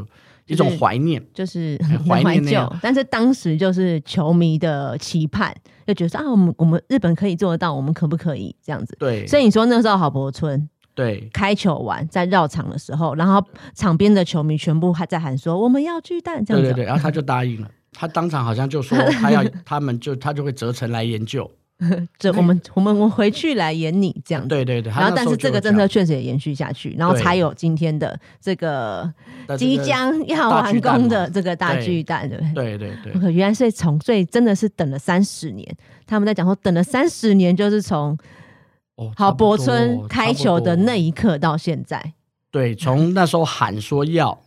[0.46, 5.52] 一种就是怀念，就是很怀念那样，但是当时就是球迷的期盼，
[5.86, 8.54] 就觉得说啊，我们我们日本可以做得到，我们可不可以？
[8.62, 8.94] 这样子？
[9.00, 13.42] 对，所以你说那时候郝柏村对，开球完在绕场的时候，然后
[13.74, 16.44] 场边的球迷全部还在喊说我们要巨蛋。
[16.44, 16.68] 这样子。
[16.68, 21.50] 哦，对对对，然后他就答应了，他当场好像就说 他要，他们就他就会责成来研究，
[22.18, 24.48] 这我们我们我回去来演你这样子。
[24.48, 29.12] 对对对，然后，但是这个政策确实也延续下去，然后才有今天的这个
[29.58, 32.76] 即将要完工的这个大巨蛋，对不对？
[32.76, 35.76] 对对对原来是从，所以真的是等了三十年。
[36.06, 38.16] 他们在讲说，等了三十年，就是从
[38.96, 42.12] 哦，郝差不多柏村开球的那一刻到现在。
[42.50, 44.38] 对，从那时候喊说要，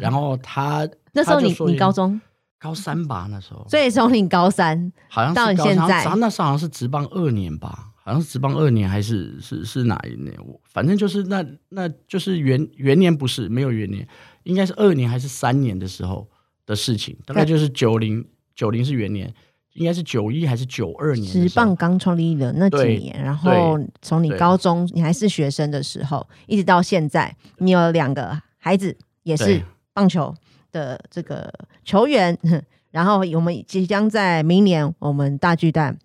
[0.00, 2.20] 然后他 那时候你你高中，
[2.60, 10.36] 高三吧，那时候所以从你高三好像到你现在那时候好像是职棒二年吧，好像是职棒二年还是是是哪一年？
[10.46, 14.06] 我反正就是那那就是元元年不是没有元年，
[14.42, 16.28] 应该是二年还是三年的时候
[16.66, 18.22] 的事情，大概就是九零
[18.54, 19.32] 九零是元年，
[19.72, 21.32] 应该是九一还是九二年。
[21.32, 29.62] 职棒刚创立的那几年，然后从你高中你还是学生的时候，一直到现在，你有两个孩子，也是
[29.94, 30.34] 棒球
[30.72, 31.52] 的这个
[31.84, 32.36] 球员。
[32.90, 35.96] 然后我们即将在明年，我们大巨蛋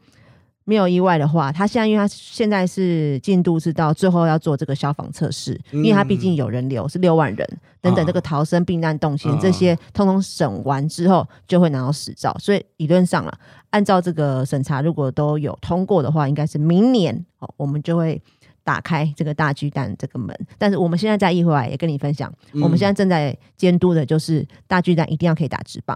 [0.65, 7.47] 没有意外的话，他现在因为他现在是进度是到最后要做这个消防测试，因为他毕竟有人流是六万人
[7.81, 12.35] 等等，啊这个逃生、避难动线、啊这些通通审完之后，就会拿到执照。
[12.39, 13.35] 所以理论上了，
[13.71, 18.21] 按照这个审查，如果都有通过的话，应该是明年哦，我们就会。
[18.65, 25.95] 打开这个大巨蛋这个门，但是我们现在在议会啊也跟你分享，嗯我们现在正在监督的就是大巨蛋一定要可以打直棒，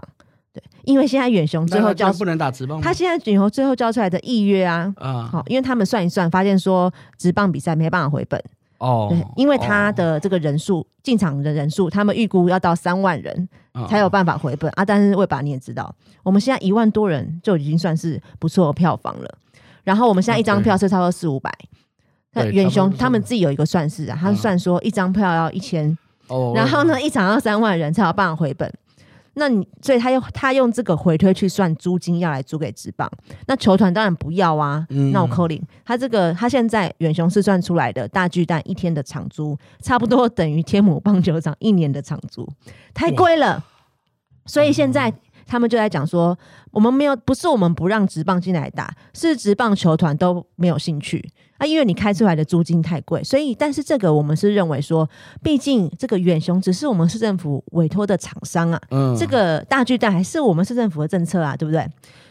[0.52, 2.80] 对，因为现在远雄最后交他不能打直棒？
[2.80, 8.40] 他现在远雄最后交出来的议约啊，啊好、因为他们算一算，发现说直棒比赛没办法回本，
[8.78, 14.84] 哦对，因为他的这个人数进场的人数，他们预估要到三万人哦才有办法回本啊。
[14.84, 19.38] 但是魏把你也知道，我们现在一万多人就已经算是不错的票房了。
[19.82, 21.89] 然后我们现在一张票是差不多四五百，那
[22.34, 24.36] 远对差不多雄他们自己有一个算式啊，他嗯。
[24.36, 25.96] 算说一张票要一千，
[26.28, 28.72] 哦，然后呢一场要三万人才有办法回本。
[29.34, 33.10] 那你所以他用他用这个回推去算租金要来租给职棒，
[33.46, 34.84] 那球团当然不要啊。
[34.90, 35.12] 嗯。
[35.12, 42.46] 那我扣零，他这个他现在远雄是算出来的大巨蛋一天的场租，差不多等于天母棒球场一年的场租，
[42.92, 43.64] 太贵了。
[44.46, 45.12] 所以现在
[45.50, 46.38] 他们就在讲说，
[46.70, 53.20] 我们没有不是我们不让职棒进来打，是职棒球团都没有兴趣啊，因为你开出来的租金太贵。
[53.24, 55.10] 所以，但是这个我们是认为说，
[55.42, 61.84] 毕竟这个远雄只是我们市政府委托的厂商啊，嗯这个大巨蛋还是我们市政府的政策啊，对不对？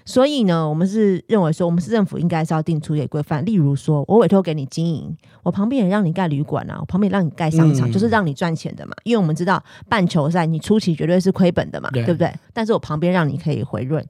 [0.10, 8.96] 所以呢，我们是认为说，我们市政府应该是要定出一些规范，例如说，我委托给你经营，我旁边也让你盖旅馆啊，我旁边让你盖商场，嗯就是让你赚钱的嘛。
[9.04, 12.34] 因为我们知道办球赛，你初期绝对是亏本的嘛，对对不对？
[12.52, 14.04] 但是我旁边让你可以回润。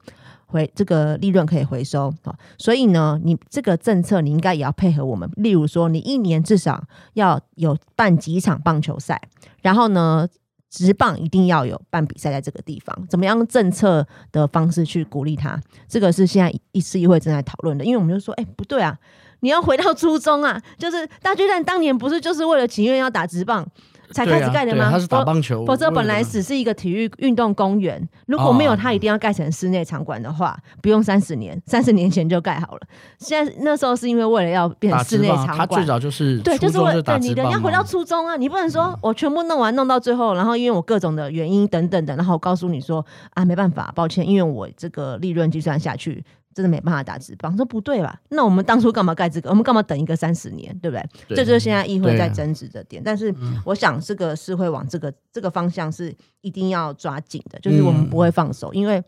[0.46, 5.30] 回这个利润可以回收啊，所以呢，你这个政策你应该也要配合我们。
[5.36, 6.82] 例如说，你一年至少
[7.12, 9.20] 要有办几场棒球赛，
[9.60, 10.26] 然后呢，
[10.70, 15.60] 职棒一定要有办比赛在这个地方，怎么样政策的方式去鼓励他？
[15.88, 18.96] 这个是现在一次议会正在讨论的，因为我们就说，哎、不对啊，
[19.40, 23.66] 你要回到初衷啊，就是大巨蛋当年不是就是为了情愿要打职棒
[24.12, 24.88] 才开始盖的吗？
[24.90, 32.80] 它是打棒球，否则本来只是一个体育运动公园，如果没有哦它一定要盖成室内场馆的话，不用三十年， 三十年前就盖好了。
[33.18, 35.90] 现在那时候是因为为了要变成室内场馆，他最。
[35.90, 38.36] 早就是对，就是为了对打职棒你的你要回到初中啊！
[38.36, 46.22] 你不能说我全部弄完弄到最后，然后因为我各种的原因等等的，然后告诉你说啊，没办法，抱歉，因为我这个利润计算下去，
[46.54, 47.56] 真的没办法打直棒。
[47.56, 48.20] 说不对吧？
[48.28, 49.50] 那我们当初干嘛盖这个？
[49.50, 50.76] 我们干嘛等一个三十年？
[50.80, 51.08] 对不对？
[51.28, 53.02] 对这就是现在议会在争执的点。
[53.04, 53.34] 但是
[53.64, 59.02] 我想这个是会往这个这个方向是一定要抓紧的，就是我们不会放手，因为。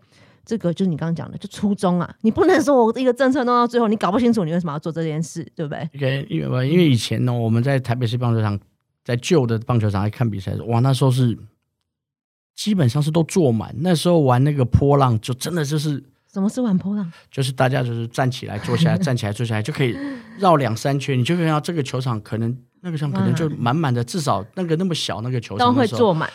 [0.44, 2.16] 这个就是你刚刚讲的，就初衷啊！
[2.22, 5.88] 你不能说我一个政策弄到最后，你搞不清楚你为什么要做这件事，对不对？
[5.92, 8.58] 因为因为因为以前呢，我们在台北市棒球场，
[9.04, 11.38] 在旧的棒球场来看比赛的时候，哇，那时候是
[12.56, 13.72] 基本上是都坐满。
[13.78, 16.02] 那时候玩那个波浪，就真的就是
[16.32, 17.12] 什么是玩波浪？
[17.30, 19.96] 就是大家就是站起来坐下来， 站起来坐下来就可以
[20.38, 26.30] 绕两三圈，你就可以看到这个球场可能那个球场可能就满满的，至少那个那么小那个球场都会坐满，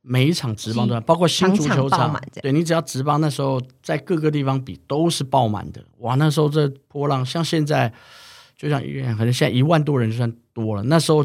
[0.00, 5.84] 每一场直棒都包括新足球场对你只要直棒那时候在各个地方比都是爆满的。
[5.98, 7.92] 哇，那时候这波浪像现在，
[8.56, 10.82] 就像可能现在一万多人就算多了。
[10.84, 11.24] 那时候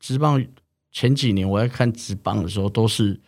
[0.00, 0.44] 直棒
[0.90, 3.20] 前几年我在看直棒的时候，都是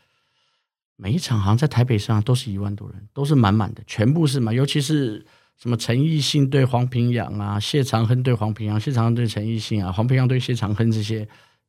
[0.97, 5.25] 每一场好像在台北上都是一万多人，都是满满的，全部是满，尤其是。
[5.57, 11.27] 什么陈奕迅对黄平阳啊，谢长亨对黄平阳，谢长亨对陈奕迅啊，黄平阳对谢长亨这些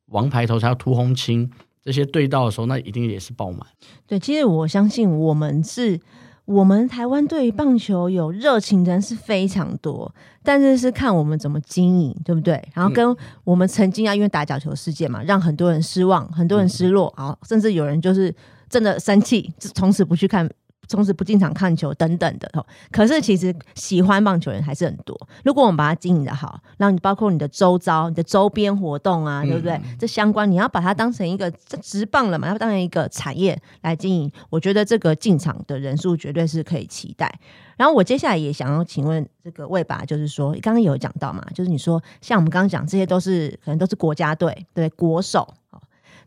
[0.08, 1.48] 王牌投手，还有涂红青
[1.84, 3.60] 这些对到的时候，那一定也是爆满。
[4.08, 6.00] 对，其实我相信我们是，
[6.46, 10.12] 我们台湾对于棒球有热情的人是非常多，
[10.42, 12.60] 但是是看我们怎么经营，对不对？
[12.74, 18.34] 然后跟我们曾经啊，因为打角球事件嘛，让很多人失望，很多人失落，啊，甚至有人就是
[18.70, 20.50] 真的生气，从此不去看。
[20.88, 25.20] 从此不进场看球等等的哦，可是其实喜欢棒球人还是很多。
[25.44, 29.82] 如果我们把它经营的好，然后你包括你的周遭、你的周边活动啊，对不对？
[29.98, 31.50] 这相关你要把它当成一个
[31.82, 34.32] 直棒了嘛，要当成一个产业来经营。
[34.52, 37.34] 我觉得这个进场的人数绝对是可以期待。
[37.78, 45.65] 然后我接下来也想要请问这个魏爸，就是说刚刚有讲到嘛，就是你说像我们刚刚讲这些都是可能都是国家队对国手哦，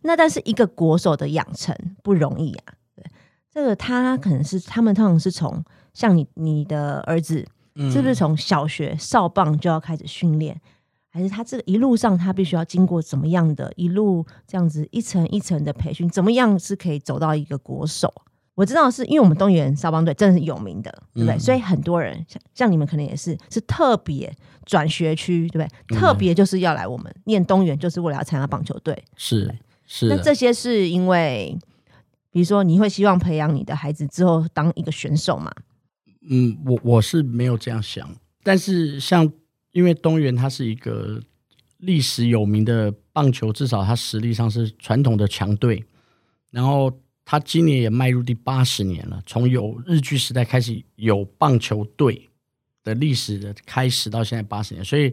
[0.02, 2.74] 那但是一个国手的养成不容易啊。
[2.94, 3.04] 对
[3.52, 7.46] 这个他可能是他们通常是从像你你的儿子
[7.90, 10.60] 是不是从小学少棒就要开始训练，
[11.10, 18.12] 还是他这个一路上他必须要经过怎么样的一路这样子一层一层的培训，怎么样是可以走到一个国手？
[18.54, 21.38] 我知道是因为我们东元少棒队真的是有名的，对不对？
[21.38, 24.34] 所以很多人像像你们可能也是是特别
[24.64, 25.96] 转学区，对不对？
[25.96, 29.54] 特别就是要来我们念东元，就是为了要参加棒球队，是
[29.88, 30.06] 是。
[30.06, 31.58] 那这些是因为。
[32.30, 35.50] 比如说，你会希望培养你的孩子之后当一个选手吗？
[36.28, 38.14] 嗯，我我是没有这样想。
[38.44, 39.32] 但是，像
[39.72, 41.20] 因为东元它是一个
[41.78, 45.82] 历史有名的棒球，至少它实力上是传统的强队。
[46.50, 46.92] 然后，
[47.24, 52.28] 它今年也迈入第八十年了，从有日据时代开始有棒球队
[52.84, 55.12] 的历史的开始到现在八十年，所以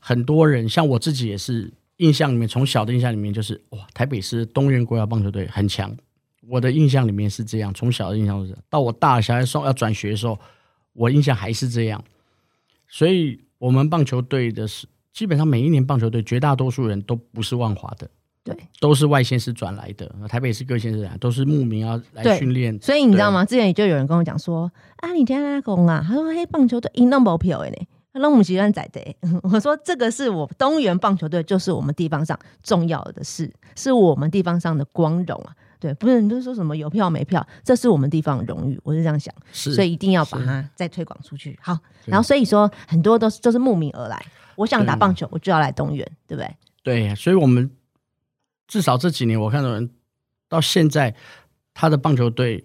[0.00, 5.94] 很多人像我自己也是印象里面，从小的印象里面就是哇，台北市东元国家棒球队很强。
[6.48, 10.38] 我的印象里面是这样，从小的印象是，到我大小孩送要转学的时候，
[10.92, 12.02] 我印象还是这样。
[12.86, 18.08] 所以，我们棒球队的是基本上每一年棒球队绝大多数人都不是万华的，
[18.44, 20.08] 对，都是外县市转来的。
[20.28, 22.78] 台北市各县市都是慕名要来训练。
[22.80, 23.44] 所以你知道吗？
[23.44, 27.76] 之前就有人跟我讲说：“啊，你天天讲啊，他说嘿，棒球队赢那么票的呢，
[28.20, 29.16] 那我们喜欢仔的。
[29.42, 41.56] ”我说：“这个是我东园棒球队，就是我们地方上重要的事，是我们地方上的光荣啊。”对，不是你都说什么有票没票，这是我们地方的荣誉，我是这样想，所以一定要把它再推广出去。
[41.60, 44.24] 好，然后所以说很多都是都是慕名而来，
[44.54, 46.56] 我想打棒球，我就要来东园，对不对？
[46.82, 47.70] 对，所以我们
[48.66, 49.90] 至少这几年我看到人
[50.48, 51.14] 到现在，
[51.74, 52.64] 他的棒球队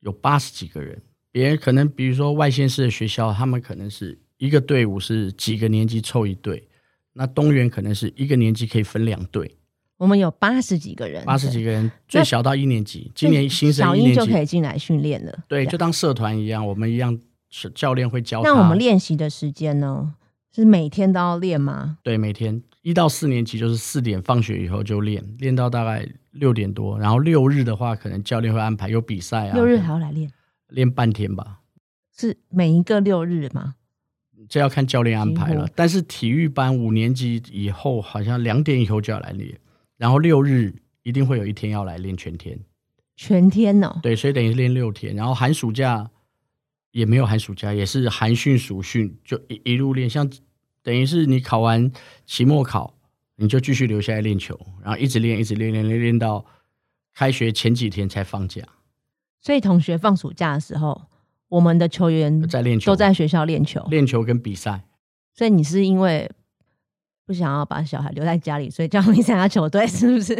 [0.00, 6.68] 有八十几个人，别人可能比如说外县市的学校，他们可能是一个队伍是几个年级凑一队，
[7.14, 9.56] 那东园可能是一个年级可以分两队。
[9.98, 15.38] 我们有八十几个人，八十几个人，最小到一年级，今年新生小一就可以进来训练了。
[15.48, 17.18] 对，就当社团一样，我们一样
[17.48, 18.42] 是教练会教。
[18.42, 20.14] 那我们练习的时间呢？
[20.52, 21.98] 是每天都要练吗？
[22.02, 29.54] 对，每天一到四年级就是四点放学以后就练，练到大概六点多，然后六日的话，可能教练会安排有比赛啊。
[29.54, 30.30] 六日还要来练？
[30.68, 31.60] 练半天吧？
[32.16, 33.74] 是每一个六日吗？
[34.48, 35.68] 这要看教练安排了。
[35.74, 39.58] 但是体育班五年级以后，好像两点以后就要来练。
[39.96, 42.58] 然后六日一定会有一天要来练全天，
[43.16, 43.98] 全天哦。
[44.02, 45.16] 对，所以等于练六天。
[45.16, 46.10] 然后寒暑假
[46.90, 50.08] 也没有寒暑假，也是寒训暑训，就一一路练。
[50.08, 50.30] 像
[50.82, 51.90] 等于是你考完
[52.26, 52.94] 期末考，
[53.36, 56.44] 你就继续留下来练球，然后一直练，一直练，练练练到
[57.14, 58.62] 开学前几天才放假。
[59.40, 61.08] 所以同学放暑假的时候，
[61.48, 64.84] 我们的球员在练球，都在学校练球，练球跟比赛。
[65.34, 66.30] 所以你是因为。
[67.26, 70.34] 不想要把小孩留在家里，所以叫你参加球队，是不是？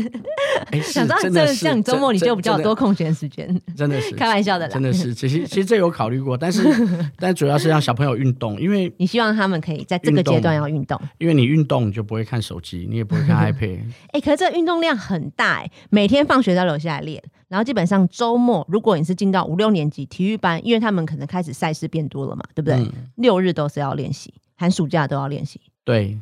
[0.85, 5.13] 想到这像你周末你就比较多空闲时间，真的是 开玩笑的啦，真的是。
[5.15, 6.63] 其实其实这有考虑过，但是
[7.19, 13.81] 但主要是让小朋友运动，因为你希望他们可以在这个阶段要运动，因为你运动你就不会看手机，你也不会看 iPad。
[14.13, 22.87] 哎，可是这运动量很大哎，每天放学都留下来练，然后基本上周末如果你是进到五六年级体育班，因为他们可能开始赛事变多了嘛，对不对？
[23.17, 26.17] 六日都是要练习，寒暑假都要练习，对。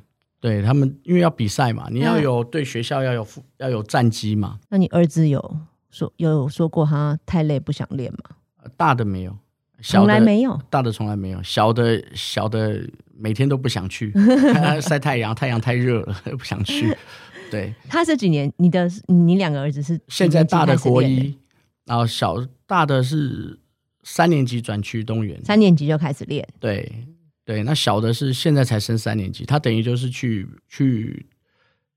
[0.45, 3.27] 对他们，因为要比赛嘛，你要有对学校要有
[3.57, 4.59] 要有战绩嘛。
[4.69, 5.57] 那你儿子有
[5.91, 8.69] 说有说过他太累不想练吗？
[8.77, 9.35] 大的没有，
[9.81, 10.61] 从来没有。
[10.69, 12.87] 大的从来没有，小的小的
[13.17, 14.13] 每天都不想去
[14.83, 16.95] 晒太阳，太阳太热了 不想去。
[17.51, 21.39] 对，他这几年，你的你两个儿子是现在大的国一，
[21.87, 22.37] 然后小
[22.67, 23.59] 大的是
[24.03, 27.07] 三年级转去东园，三年级就开始练，对
[27.45, 31.27] 对，那小的是现在才升三年级，他等于就是去去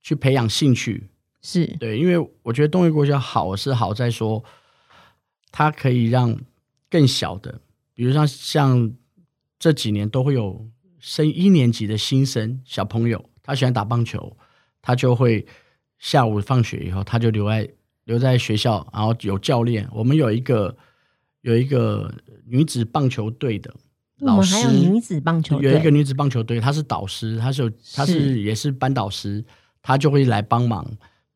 [0.01, 1.09] 去培养兴趣，
[1.41, 4.43] 是对，因为我觉得东园国小好是好在说，
[5.51, 6.37] 它可以让
[6.89, 7.61] 更小的，
[7.93, 8.93] 比如像像
[9.57, 10.69] 这几年都会有
[10.99, 14.37] 升一年级的新生小朋友，他喜欢打棒球，
[14.81, 15.47] 他就会
[15.97, 17.69] 下午放学以后，他就留在
[18.03, 19.87] 留在学校，然后有教练。
[19.93, 20.75] 我们有一个
[21.41, 22.13] 有一个
[22.45, 23.73] 女子棒球队的
[24.19, 29.43] 老师，还有女子棒球队，有一个女子棒球队，她是导师，她是有她是是也是班导师，
[29.81, 30.85] 她就会来帮忙，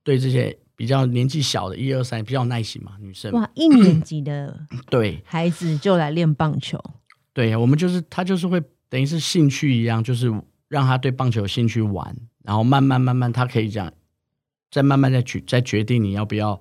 [0.03, 3.31] 对这些比较年纪小的，一二三比较有耐心嘛，女生。
[3.33, 4.59] 哇，一年级的
[4.89, 5.21] 对。
[5.25, 6.83] 孩子就来练棒球，
[7.33, 10.33] 对，我们就是她就是会等于是兴趣一样，就是
[10.67, 13.93] 让她对棒球有兴趣玩，然后慢慢慢慢，她可以这样，
[14.71, 16.59] 再慢慢再决再决定你要不要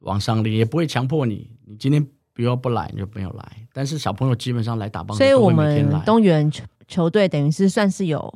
[0.00, 8.32] 往上练，也不会强迫你，你今天比如不来你就没有来，但是小朋友基本上来打棒球，所以我们东园球球队等于是算是有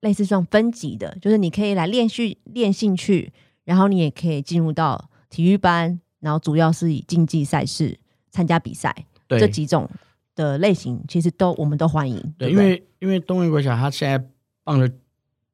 [0.00, 3.32] 类似这种分级的，就是你可以来练训练兴趣，
[3.64, 7.98] 然后你也可以进入到体育班，然后主要是以竞技赛事
[8.30, 8.94] 参加比赛
[9.26, 9.38] 对。
[9.38, 9.88] 这几种
[10.34, 12.34] 的类型，其实都我们都欢迎。
[12.38, 14.22] 对，因为因为东园国小他现在
[14.64, 14.94] 棒球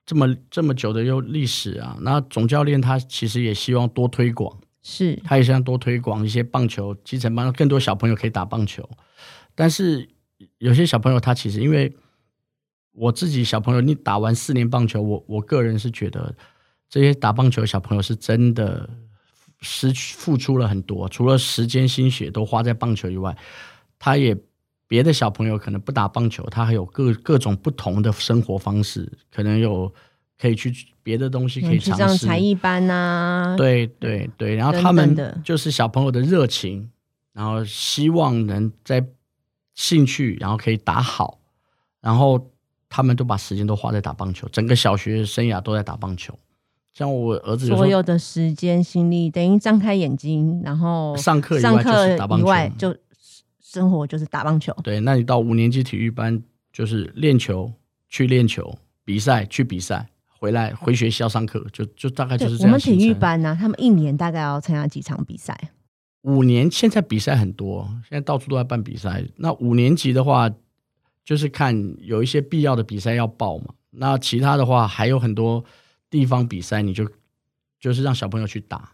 [0.05, 8.89] 这么这么久的有历史啊，那总教练他其实也希望多推广，是他也想多推广一些棒球基层班，更多小朋友可以打棒球。
[9.55, 10.09] 但是
[10.59, 11.95] 有些小朋友他其实因为
[12.93, 16.35] 我自己小朋友，你打完四年棒球，我我个人是觉得
[16.89, 18.89] 这些打棒球的小朋友是真的
[19.61, 23.37] 失去付出了很多，除了时间心血都花在棒球以外，
[23.99, 24.37] 他也
[24.89, 29.95] 别的小朋友可能不打棒球，他还有各各种不同的生活方式，可能有
[30.43, 30.75] 可以去
[31.05, 36.91] 别的东西可以尝试，才艺班呐、对对对，然后他们的就是小朋友的热情，
[37.33, 39.07] 然后希望能在
[39.77, 41.39] 兴趣，然后可以打好，
[42.01, 42.51] 然后
[42.89, 46.37] 他们都把时间都花在打棒球，整个小学生涯都在打棒球。
[46.93, 52.97] 像我儿子有所有的时间心力等于张开眼睛，然后上课以上外就是课打棒球以外就
[53.61, 54.77] 生活就是打棒球。
[54.83, 57.73] 对，那你到五年级体育班就是练球
[58.09, 60.09] 去练球，比赛去比赛，
[60.43, 65.57] 回来回学校上课，就就大概就是，这样我们体育班呢、他们一年大概要参加几场比赛？
[66.23, 69.25] 五年现在比赛很多，现在到处都在办比赛。
[69.37, 70.51] 那五年级的话，
[71.25, 73.73] 就是看有一些必要的比赛要报嘛。
[73.91, 75.65] 那其他的话还有很多
[76.11, 77.09] 地方比赛，你就
[77.79, 78.91] 就是让小朋友去打。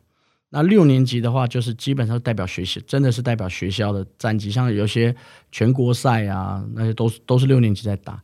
[0.51, 5.17] 那六年级的话，就是基本上代表学习，真的是代表学校的战绩，像有些
[5.51, 8.23] 全国赛啊，那些都是都是六年级在打。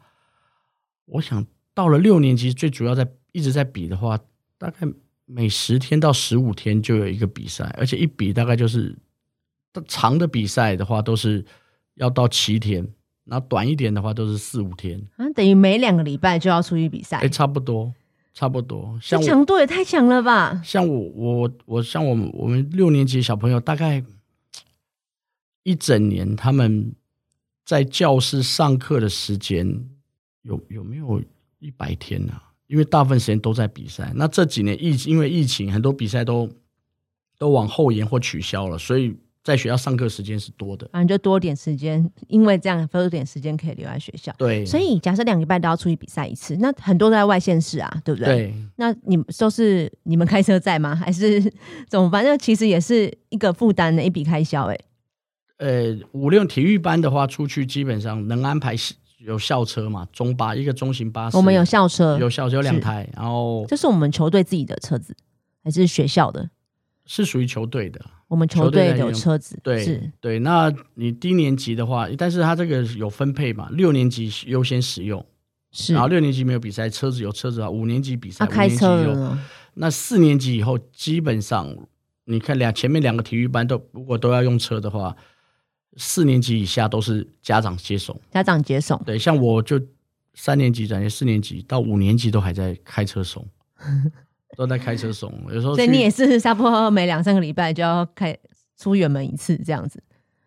[1.06, 1.42] 我想
[1.74, 4.18] 到了六年级，最主要在一直在比的话，
[4.56, 4.86] 大概
[5.26, 8.96] 每十天到十五天就有一个比赛，而且一比大概就是
[9.88, 11.44] 长的比赛的话都是
[11.94, 12.86] 要到七天，
[13.24, 17.92] 然后短一点的话都是四五天，啊，等于每两个礼拜就要出去比赛哎，，差不多，
[18.32, 18.96] 差不多。
[19.00, 20.60] 这像强度也太强了吧！
[20.64, 24.04] 像我我我像我们我们六年级小朋友大概
[25.64, 26.94] 一整年，他们
[27.64, 29.88] 在教室上课的时间
[30.42, 31.20] 有有没有
[31.64, 34.12] 一百天啊、因为大部分时间都在比赛。
[34.14, 36.48] 那这几年疫因为疫情，很多比赛都
[37.38, 40.86] 都往后延或取消了，所以在学校上课时间是多的。
[40.92, 44.30] 反正就多点时间，因为这样多点时间可以留在学校。
[44.36, 48.34] 对，所以假设两个礼拜都要出去比赛一次，那很多都在外县市啊，对不对？。
[48.34, 50.94] 对那你们都是你们开车在吗？
[51.00, 51.40] 还是
[51.88, 52.22] 怎么办？
[52.22, 54.78] 那其实也是一个负担的一笔开销、哎，
[55.58, 58.76] 呃，五六体育班的话，出去基本上能安排
[59.24, 65.16] 有校车嘛，中巴一个中型巴士，我们有校车，有校车有两台，然后这是我们球队自己的车子，
[65.62, 66.50] 还是学校的？
[67.06, 68.00] 是属于球队的。
[68.28, 75.24] 我们球队有车子，对是对，那你低年级的话，但是它这个有分配嘛，六年级优先使用，
[75.70, 76.02] 是然。
[76.02, 79.38] 后六年级没有比赛，车子有车子啊，五年级比赛，啊开五年级有车了？
[79.74, 81.76] 那四年级以后，基本上
[82.24, 85.14] 你看两前面两个体育班都如果都要用车的话，
[85.96, 88.18] 四年级以下都是家长接送。
[88.30, 89.80] 家长接送，对，像我就
[90.34, 93.46] 三年级转学，四年级到五年级都还在开车送，
[94.56, 95.32] 都在开车送。
[95.48, 98.36] 有时候所以你也是差不多每两三个礼拜就要开
[98.76, 100.02] 出远门一次这样子。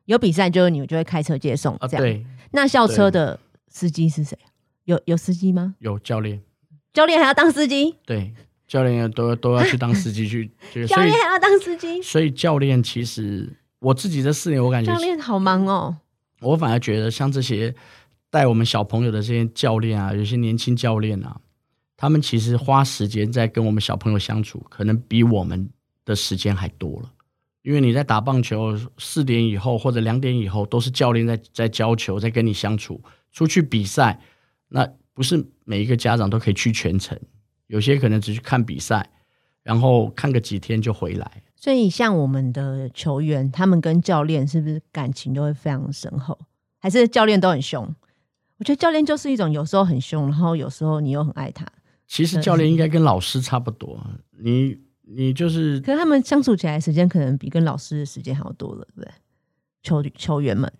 [0.06, 2.02] 有比赛就是你就会开车接送啊，这样。
[2.02, 4.38] 对，那校车的司机是谁？
[4.86, 5.76] 有有司机吗？
[5.80, 6.42] 有教练，
[6.94, 7.96] 教练还要当司机？
[8.06, 8.34] 对，
[8.66, 10.50] 教练都都要去当司机去，
[10.88, 12.02] 教练还要当司机？
[12.02, 15.98] 所以教练其实我自己这四年，我感觉教练好忙哦。
[16.42, 17.74] 我反而觉得像这些
[18.30, 21.40] 带我们小朋友的这些教练啊，有些年轻教练啊，
[21.96, 25.70] 他们其实花时间在跟我们小朋友相处，可能比我们
[26.06, 27.12] 的时间还多了。
[27.64, 33.02] 因为你在打棒球四点以后或者两点以后，都是教练在在教球，在跟你相处。
[33.34, 34.20] 出去比赛，
[34.70, 37.20] 那不是每一个家长都可以去全程，
[37.68, 39.10] 有些可能只去看比赛，
[39.64, 41.44] 然后看个几天就回来。
[41.60, 46.38] 所以，像我们的球员，他们跟教练是不是感情都会非常深厚？
[46.78, 47.84] 还是教练都很凶？
[48.60, 51.66] 我觉得教练就是一种有时候很凶，然后有时候你又很爱他。
[52.06, 54.00] 其实教练应该跟老师差不多，
[54.40, 59.12] 你你就是，可是他们相处起来时间可能比跟老师的时间还要多了，对不对？
[59.82, 60.72] 球球员们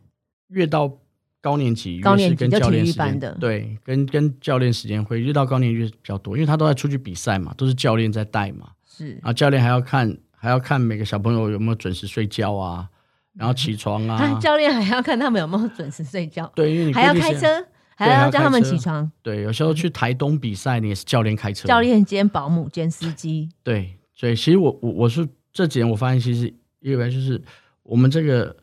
[0.50, 0.96] 越到
[1.42, 10.16] 高年级，高年级跟教练时间的，对，跟跟教练时间会越到高年级比较多，因为他都在出去比赛嘛，都是教练在带嘛，是啊，教练还要看。
[10.40, 12.88] 还要看每个小朋友有没有准时睡觉啊，
[13.34, 14.38] 然后起床啊。
[14.40, 16.50] 教练还要看他们有没有准时睡觉。
[16.56, 17.48] 对，因为你还要开车，
[17.96, 19.12] 还要叫他们起床。
[19.24, 21.68] 对，有时候去台东比赛，你也是教练开车。
[21.68, 23.50] 教练兼保姆兼司机。
[23.64, 27.42] 对，所以其实我我我是这几年我发现，其实因为就是
[27.82, 28.56] 我们这个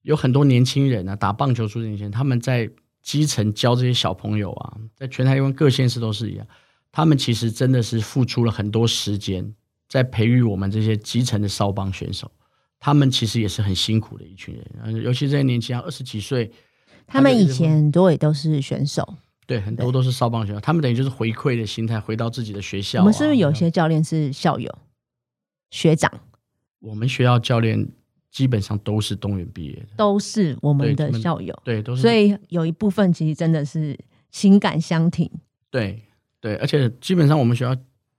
[0.00, 2.70] 有很多年轻人啊，打棒球出年轻人，他们在
[3.02, 6.46] 基层教这些小朋友啊，在全台湾各县市都是一样，
[6.90, 9.54] 他们其实真的是付出了很多时间。
[9.90, 12.30] 在培育我们这些基层的少棒选手，
[12.78, 16.48] 他们其实也是很辛苦的一群人，尤其这些年轻人二十几岁，
[17.08, 19.16] 他们以前很多也都是选手，
[19.48, 23.00] 对，很多都是少棒选手，他们等于就是回馈的心态，回到自己的学校。
[23.00, 24.72] 我们是不是有些教练是校友、
[25.72, 26.08] 学长？
[26.78, 27.88] 我们学校教练
[28.30, 32.02] 基本上都是东园毕业的，都是我们的校友，对，都是。
[32.02, 33.98] 所以有一部分其实真的是
[34.30, 35.28] 情感相挺，
[35.68, 36.00] 对
[36.40, 37.76] 对，而且基本上我们学校。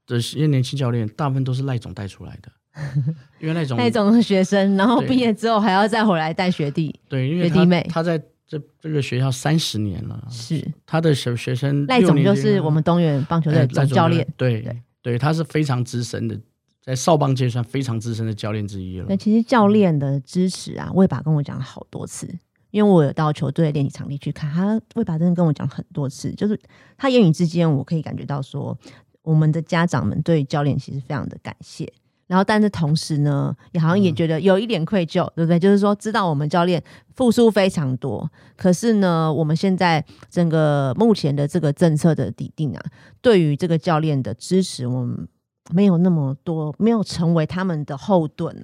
[0.07, 2.51] 这些年轻教练大部分都是赖总带出来的，
[3.39, 14.65] 因为赖总赖总的学生，然后毕业之后还要再回来带学弟，对，因为学弟妹，他在这这个学校三十年了，是他的学学生赖总就是我们东园棒球队总教练，对
[15.01, 16.37] 对，他是非常资深的，
[16.81, 19.05] 在少棒界算非常资深的教练之一了。
[19.07, 22.27] 那其实教练的支持啊，魏爸跟我讲了好多次，
[22.71, 26.59] 因为我有到球队练习场地去看，他魏爸真的跟我讲很多次，就是
[26.97, 28.77] 他言语之间我可以感觉到说。
[29.24, 31.91] 我们的家长们对教练其实非常的感谢，
[32.28, 35.59] 然后但是同时呢，也好像也觉得有一点愧疚，对不对？
[35.59, 36.84] 就是说知道我们教练
[37.15, 42.82] 付出非常多，可是呢，我们现在整个目前的这个政策的底定啊，
[43.22, 45.28] 对于这个教练的支持，我们
[45.72, 48.63] 没有那么多，没有成为他们的后盾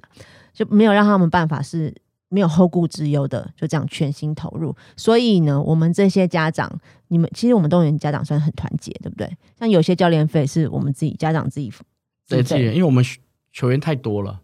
[0.52, 1.94] 就没有让他们办法是。
[2.28, 4.74] 没有后顾之忧的，就这样全心投入。
[4.96, 9.30] 所以呢，我们这些家长，你们其实我们动员家长算很团结，对不对？
[9.58, 11.82] 像有些教练费是我们自己家长自己付，
[12.28, 13.04] 对，自己，因为我们
[13.52, 14.40] 球员太多了，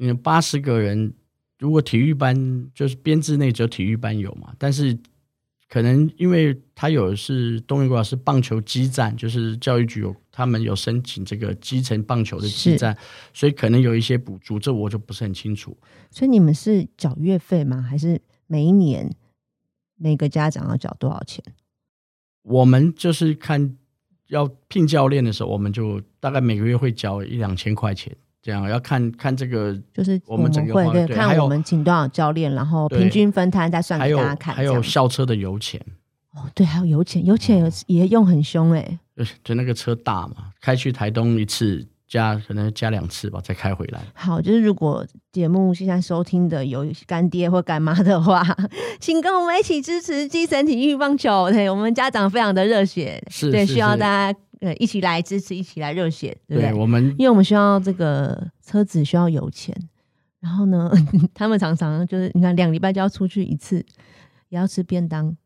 [0.00, 1.12] 嗯，八十个人，
[1.58, 4.98] 如果体育班就是编制内只有体育班有嘛，但是。
[5.68, 12.96] 可能因为他有是东源国是棒球基站，就是教育局有他们有申请这个基层棒球的基站，
[13.34, 15.76] 所以可能有一些补助，这我就不是很清楚。
[16.10, 17.82] 所以你们是缴月费吗？
[17.82, 19.14] 还是每一年
[19.96, 21.44] 每个家长要缴多少钱？
[22.42, 23.76] 我们就是看
[24.28, 28.16] 要聘教练的时候，我们就大概每个月会缴一两千块钱。
[28.40, 34.54] 这样要看看这个，就是我们整个会看我们请多少教练，然后平均分摊再算给大家看。
[34.54, 35.80] 还有校车的油钱
[36.34, 38.98] 哦，对，还有油钱，油钱也用很凶哎。
[39.42, 44.00] 就那个车大嘛，开去台东一次加可能加两次吧，再开回来。
[44.14, 48.46] 好，就是如果节目现在收听的有干爹或干妈的话，
[49.00, 51.50] 请跟我们一起支持基层体育棒球。
[51.50, 53.20] 对，我们家长非常的热血，
[53.50, 54.38] 对，需要大家。
[54.60, 56.72] 呃，一起来支持，一起来热血，对不对？
[56.74, 59.74] 我们因为我们需要这个车子需要油钱，
[60.40, 60.90] 然后呢，
[61.34, 63.84] 他们常常就是你看两礼拜就要出去一次，
[64.48, 65.36] 也要吃便当。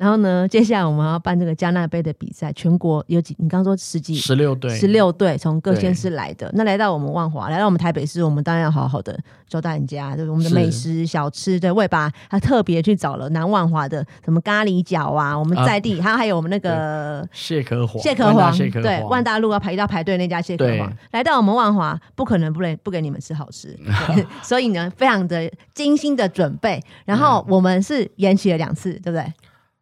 [0.00, 3.36] 然后呢，接下来我们要办这个加纳杯的比赛，全国有几？
[3.38, 4.14] 你刚刚说十几？
[4.14, 6.50] 十六队，十六队从各县市来的。
[6.54, 9.14] 那来到我们万华，来到我们台北市，我们当然要好好的
[9.46, 11.60] 招待人家，就是我们的美食小吃。
[11.60, 23.78] 对，我也把他特别去找了南万华的什么咖喱饺啊，我们在地，还有还有我们那个蟹壳黄，蟹壳黄，对，万大路要排要排队那家蟹壳黄，来到我们万华，不可能不能不给你们吃好吃，
[24.42, 26.82] 所以呢，非常的精心的准备。
[27.04, 29.30] 然后我们是延期了两次，对不对？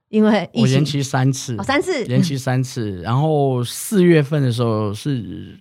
[0.09, 2.05] 因为我延期三次，三次。
[2.07, 5.59] 延期三次， 然后四月份的时候是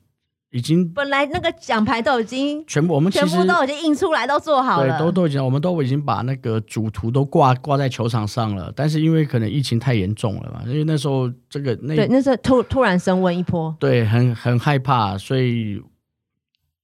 [0.51, 15.81] 已经本来那个奖牌都已经全部我们全部都已经印出来都做好了，对，都都已经我们都已经把那个主图都挂挂在球场上了，但是因为可能疫情太严重了嘛，因为那时候这个那对那时候突突然升温一波，对，很很害怕，所以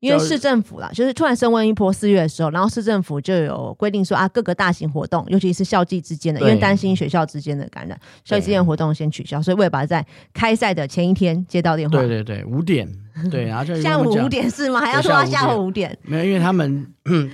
[0.03, 9.41] 因为市政府啦，就是突然升温一波四月的时候，然后市政府就有规定说啊，各个大型活动，尤其是校际之间的，因为担心学校之间的感染，校际之间的活动先取消。
[9.41, 12.85] 所以为了把在开赛的前一天接到电话，对对对，五点，
[13.31, 14.81] 对，然后就 下午五点是吗？
[14.81, 15.97] 还要拖到下午五点？
[16.03, 16.85] 没有，因为他们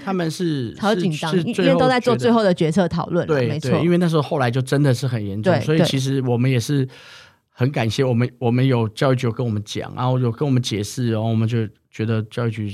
[0.05, 3.25] 他们是 好紧张，因为都在做最后的决策讨论。
[3.25, 6.87] 对，没错，因为那时候后来就真的是很严重，所以其实我们也是
[7.59, 12.73] 很感谢我们，我们有教育局跟我们讲，然后有跟我们解释，然后我们就觉得教育局。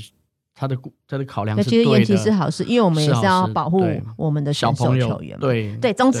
[0.58, 0.74] 他的
[1.06, 3.84] 他的考量是其实延期是好事，因为我们也是要保护
[4.16, 5.38] 我们的小朋友球员。
[5.38, 6.20] 对对，总之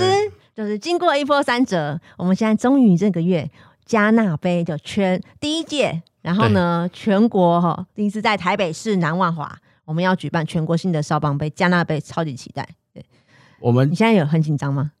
[0.54, 3.48] 就是经过一波三折，我们现在终于这个月
[3.86, 9.56] 加纳杯的圈第一届，然后呢，全国哈第一次在台北市南万华，
[9.86, 12.68] 我们要举办全国性的少棒杯加纳杯，超级期待。
[12.92, 13.02] 对，
[13.58, 14.92] 我们你现在有很紧张吗？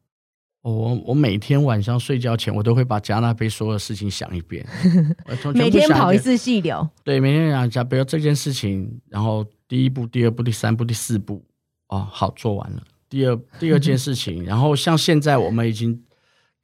[0.72, 4.66] 我我每天晚上睡觉前，我都会把加纳杯所有事情想一遍，
[5.54, 6.88] 每天跑一次细流。
[7.04, 11.44] 对，每天想讲，比如这件事情，然后第一步、第二步、第三步、第四步，
[11.86, 12.82] 哦，好做完了。
[13.08, 16.02] 第二 第二件事情，然后像现在我们已经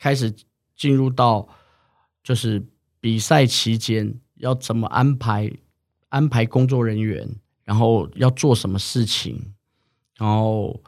[0.00, 0.34] 开始
[0.74, 1.46] 进入到，
[2.24, 2.60] 就是
[3.00, 5.48] 比赛期间要怎么安排
[6.08, 7.28] 安排工作人员，
[7.62, 9.40] 然后要做什么事情，
[10.18, 10.82] 然后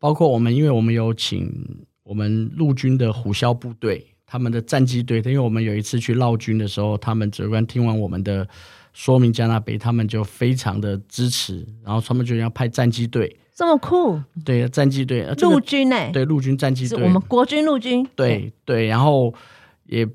[0.00, 1.86] 包括我们，因为我们有请。
[2.06, 8.46] 我们陆军的虎啸部队，他们的战机队，因为我们有一次去绕军的时候，他们指挥官听完我们的
[8.92, 15.96] 说明加纳杯，他们就非常的支持，然后他们就要派战机队，这么酷，对，战机队，陆军呢？
[16.12, 19.34] 对，陆军战机队，我们国军陆军，对对，然后
[19.86, 20.08] 也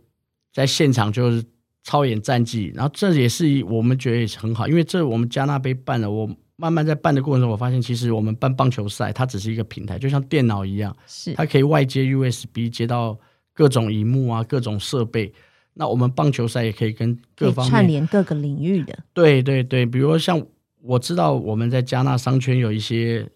[0.53, 1.43] 在现场就是
[1.83, 6.29] 操演战绩，然后这也是我们觉得也是很好，因为这我们加纳杯办了我。
[6.61, 13.17] 慢慢在办的过程中，我发现其实我们办棒球赛，它只是一个平台，就像电脑一样，是它可以外接 USB 接到
[13.51, 15.33] 各种荧幕啊，各种设备。
[15.73, 18.95] 那我们棒球赛也可以跟各方串联各个领域的。
[19.11, 20.39] 对对对，比如说像
[20.83, 23.27] 我知道我们在加纳商圈有一些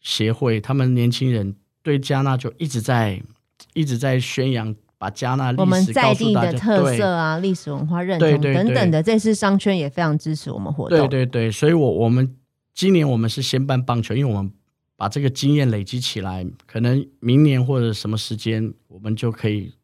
[0.00, 1.54] 协会，他们年轻人
[1.84, 3.22] 对加纳就一直在
[3.74, 4.74] 一直在宣扬。
[4.98, 10.96] 把加纳我们在地的特色啊、历史文化认同等等的，这次商圈也非常支持我们活动。
[10.96, 12.36] 对对对，所以我我们。
[12.74, 14.50] 今年我们是先办棒球，因为我们
[14.96, 19.74] 把这个经验累积起来，可能明年或者什么时间，我们就可以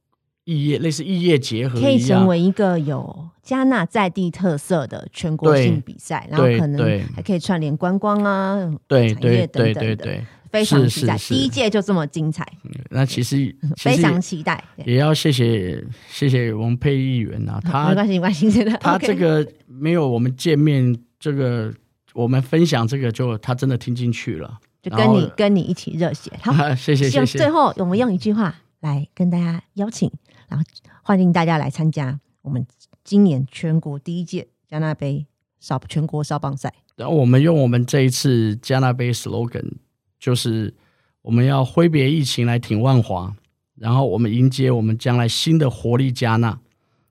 [0.44, 11.18] 异业类似异业结合，可以成为一个有加纳在地特色的全国性比赛，然后可能还可以串联观光啊、对产业等等的，非常期待。
[11.18, 12.46] 第一届就这么精彩，
[12.90, 18.78] 那其实非常期待，也要谢谢谢谢王佩议员啊，他 没关系没关系，真的。
[18.78, 21.74] 他这个没有我们见面这个。
[22.18, 26.32] 我们分享这个，就他真的听进去了，就跟你跟你一起热血。
[26.42, 27.38] 好， 谢谢谢谢。
[27.38, 30.10] 最后，我们用一句话来跟大家邀请，
[30.48, 30.66] 然后
[31.04, 32.66] 欢迎大家来参加我们
[33.04, 35.26] 今年全国第一届加纳杯
[35.60, 36.74] 少全国少棒赛。
[36.96, 39.74] 然后我们用我们这一次加纳杯 slogan，
[40.18, 40.74] 就是
[41.22, 43.32] 我们要挥别疫情来挺万华，
[43.76, 46.58] 然后我们迎接我们将来新的活力加纳，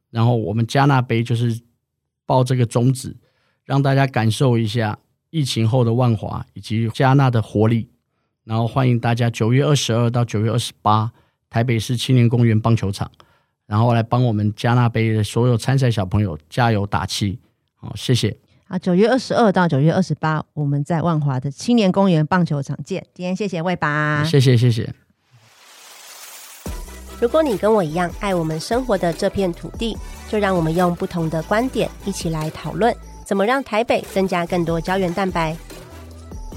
[0.09, 1.61] 然后我们加纳杯就是
[2.25, 3.15] 抱这个宗旨。
[3.67, 4.97] 让大家感受一下
[5.29, 7.89] 疫情后的万华以及加纳的活力，
[8.45, 11.11] 然后欢迎大家九月二十二到九月二十八，
[11.49, 13.11] 台北市青年公园棒球场，
[13.65, 17.37] 然后来帮我们加纳杯的所有参赛小朋友加油打气。
[17.75, 18.37] 好，谢谢。
[18.69, 23.05] 好，九月二十二到九月二十八，我们在万华的青年公园棒球场见。
[23.13, 24.89] 今天谢谢魏爸，谢谢谢谢。
[27.19, 29.97] 如果你跟我一样爱我们生活的这片土地，
[30.29, 32.95] 就让我们用不同的观点一起来讨论。
[33.27, 35.53] 怎么让台北增加更多胶原蛋白？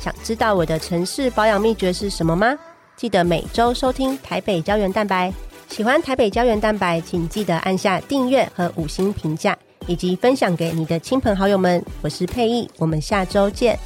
[0.00, 2.56] 想知道我的城市保养秘诀是什么吗？
[2.94, 5.32] 记得每周收听台北胶原蛋白。
[5.68, 9.58] 喜欢台北胶原蛋白，请记得按下订阅和五星评价，
[9.88, 11.84] 以及分享给你的亲朋好友们。
[12.02, 13.76] 我是佩意，我们下周见。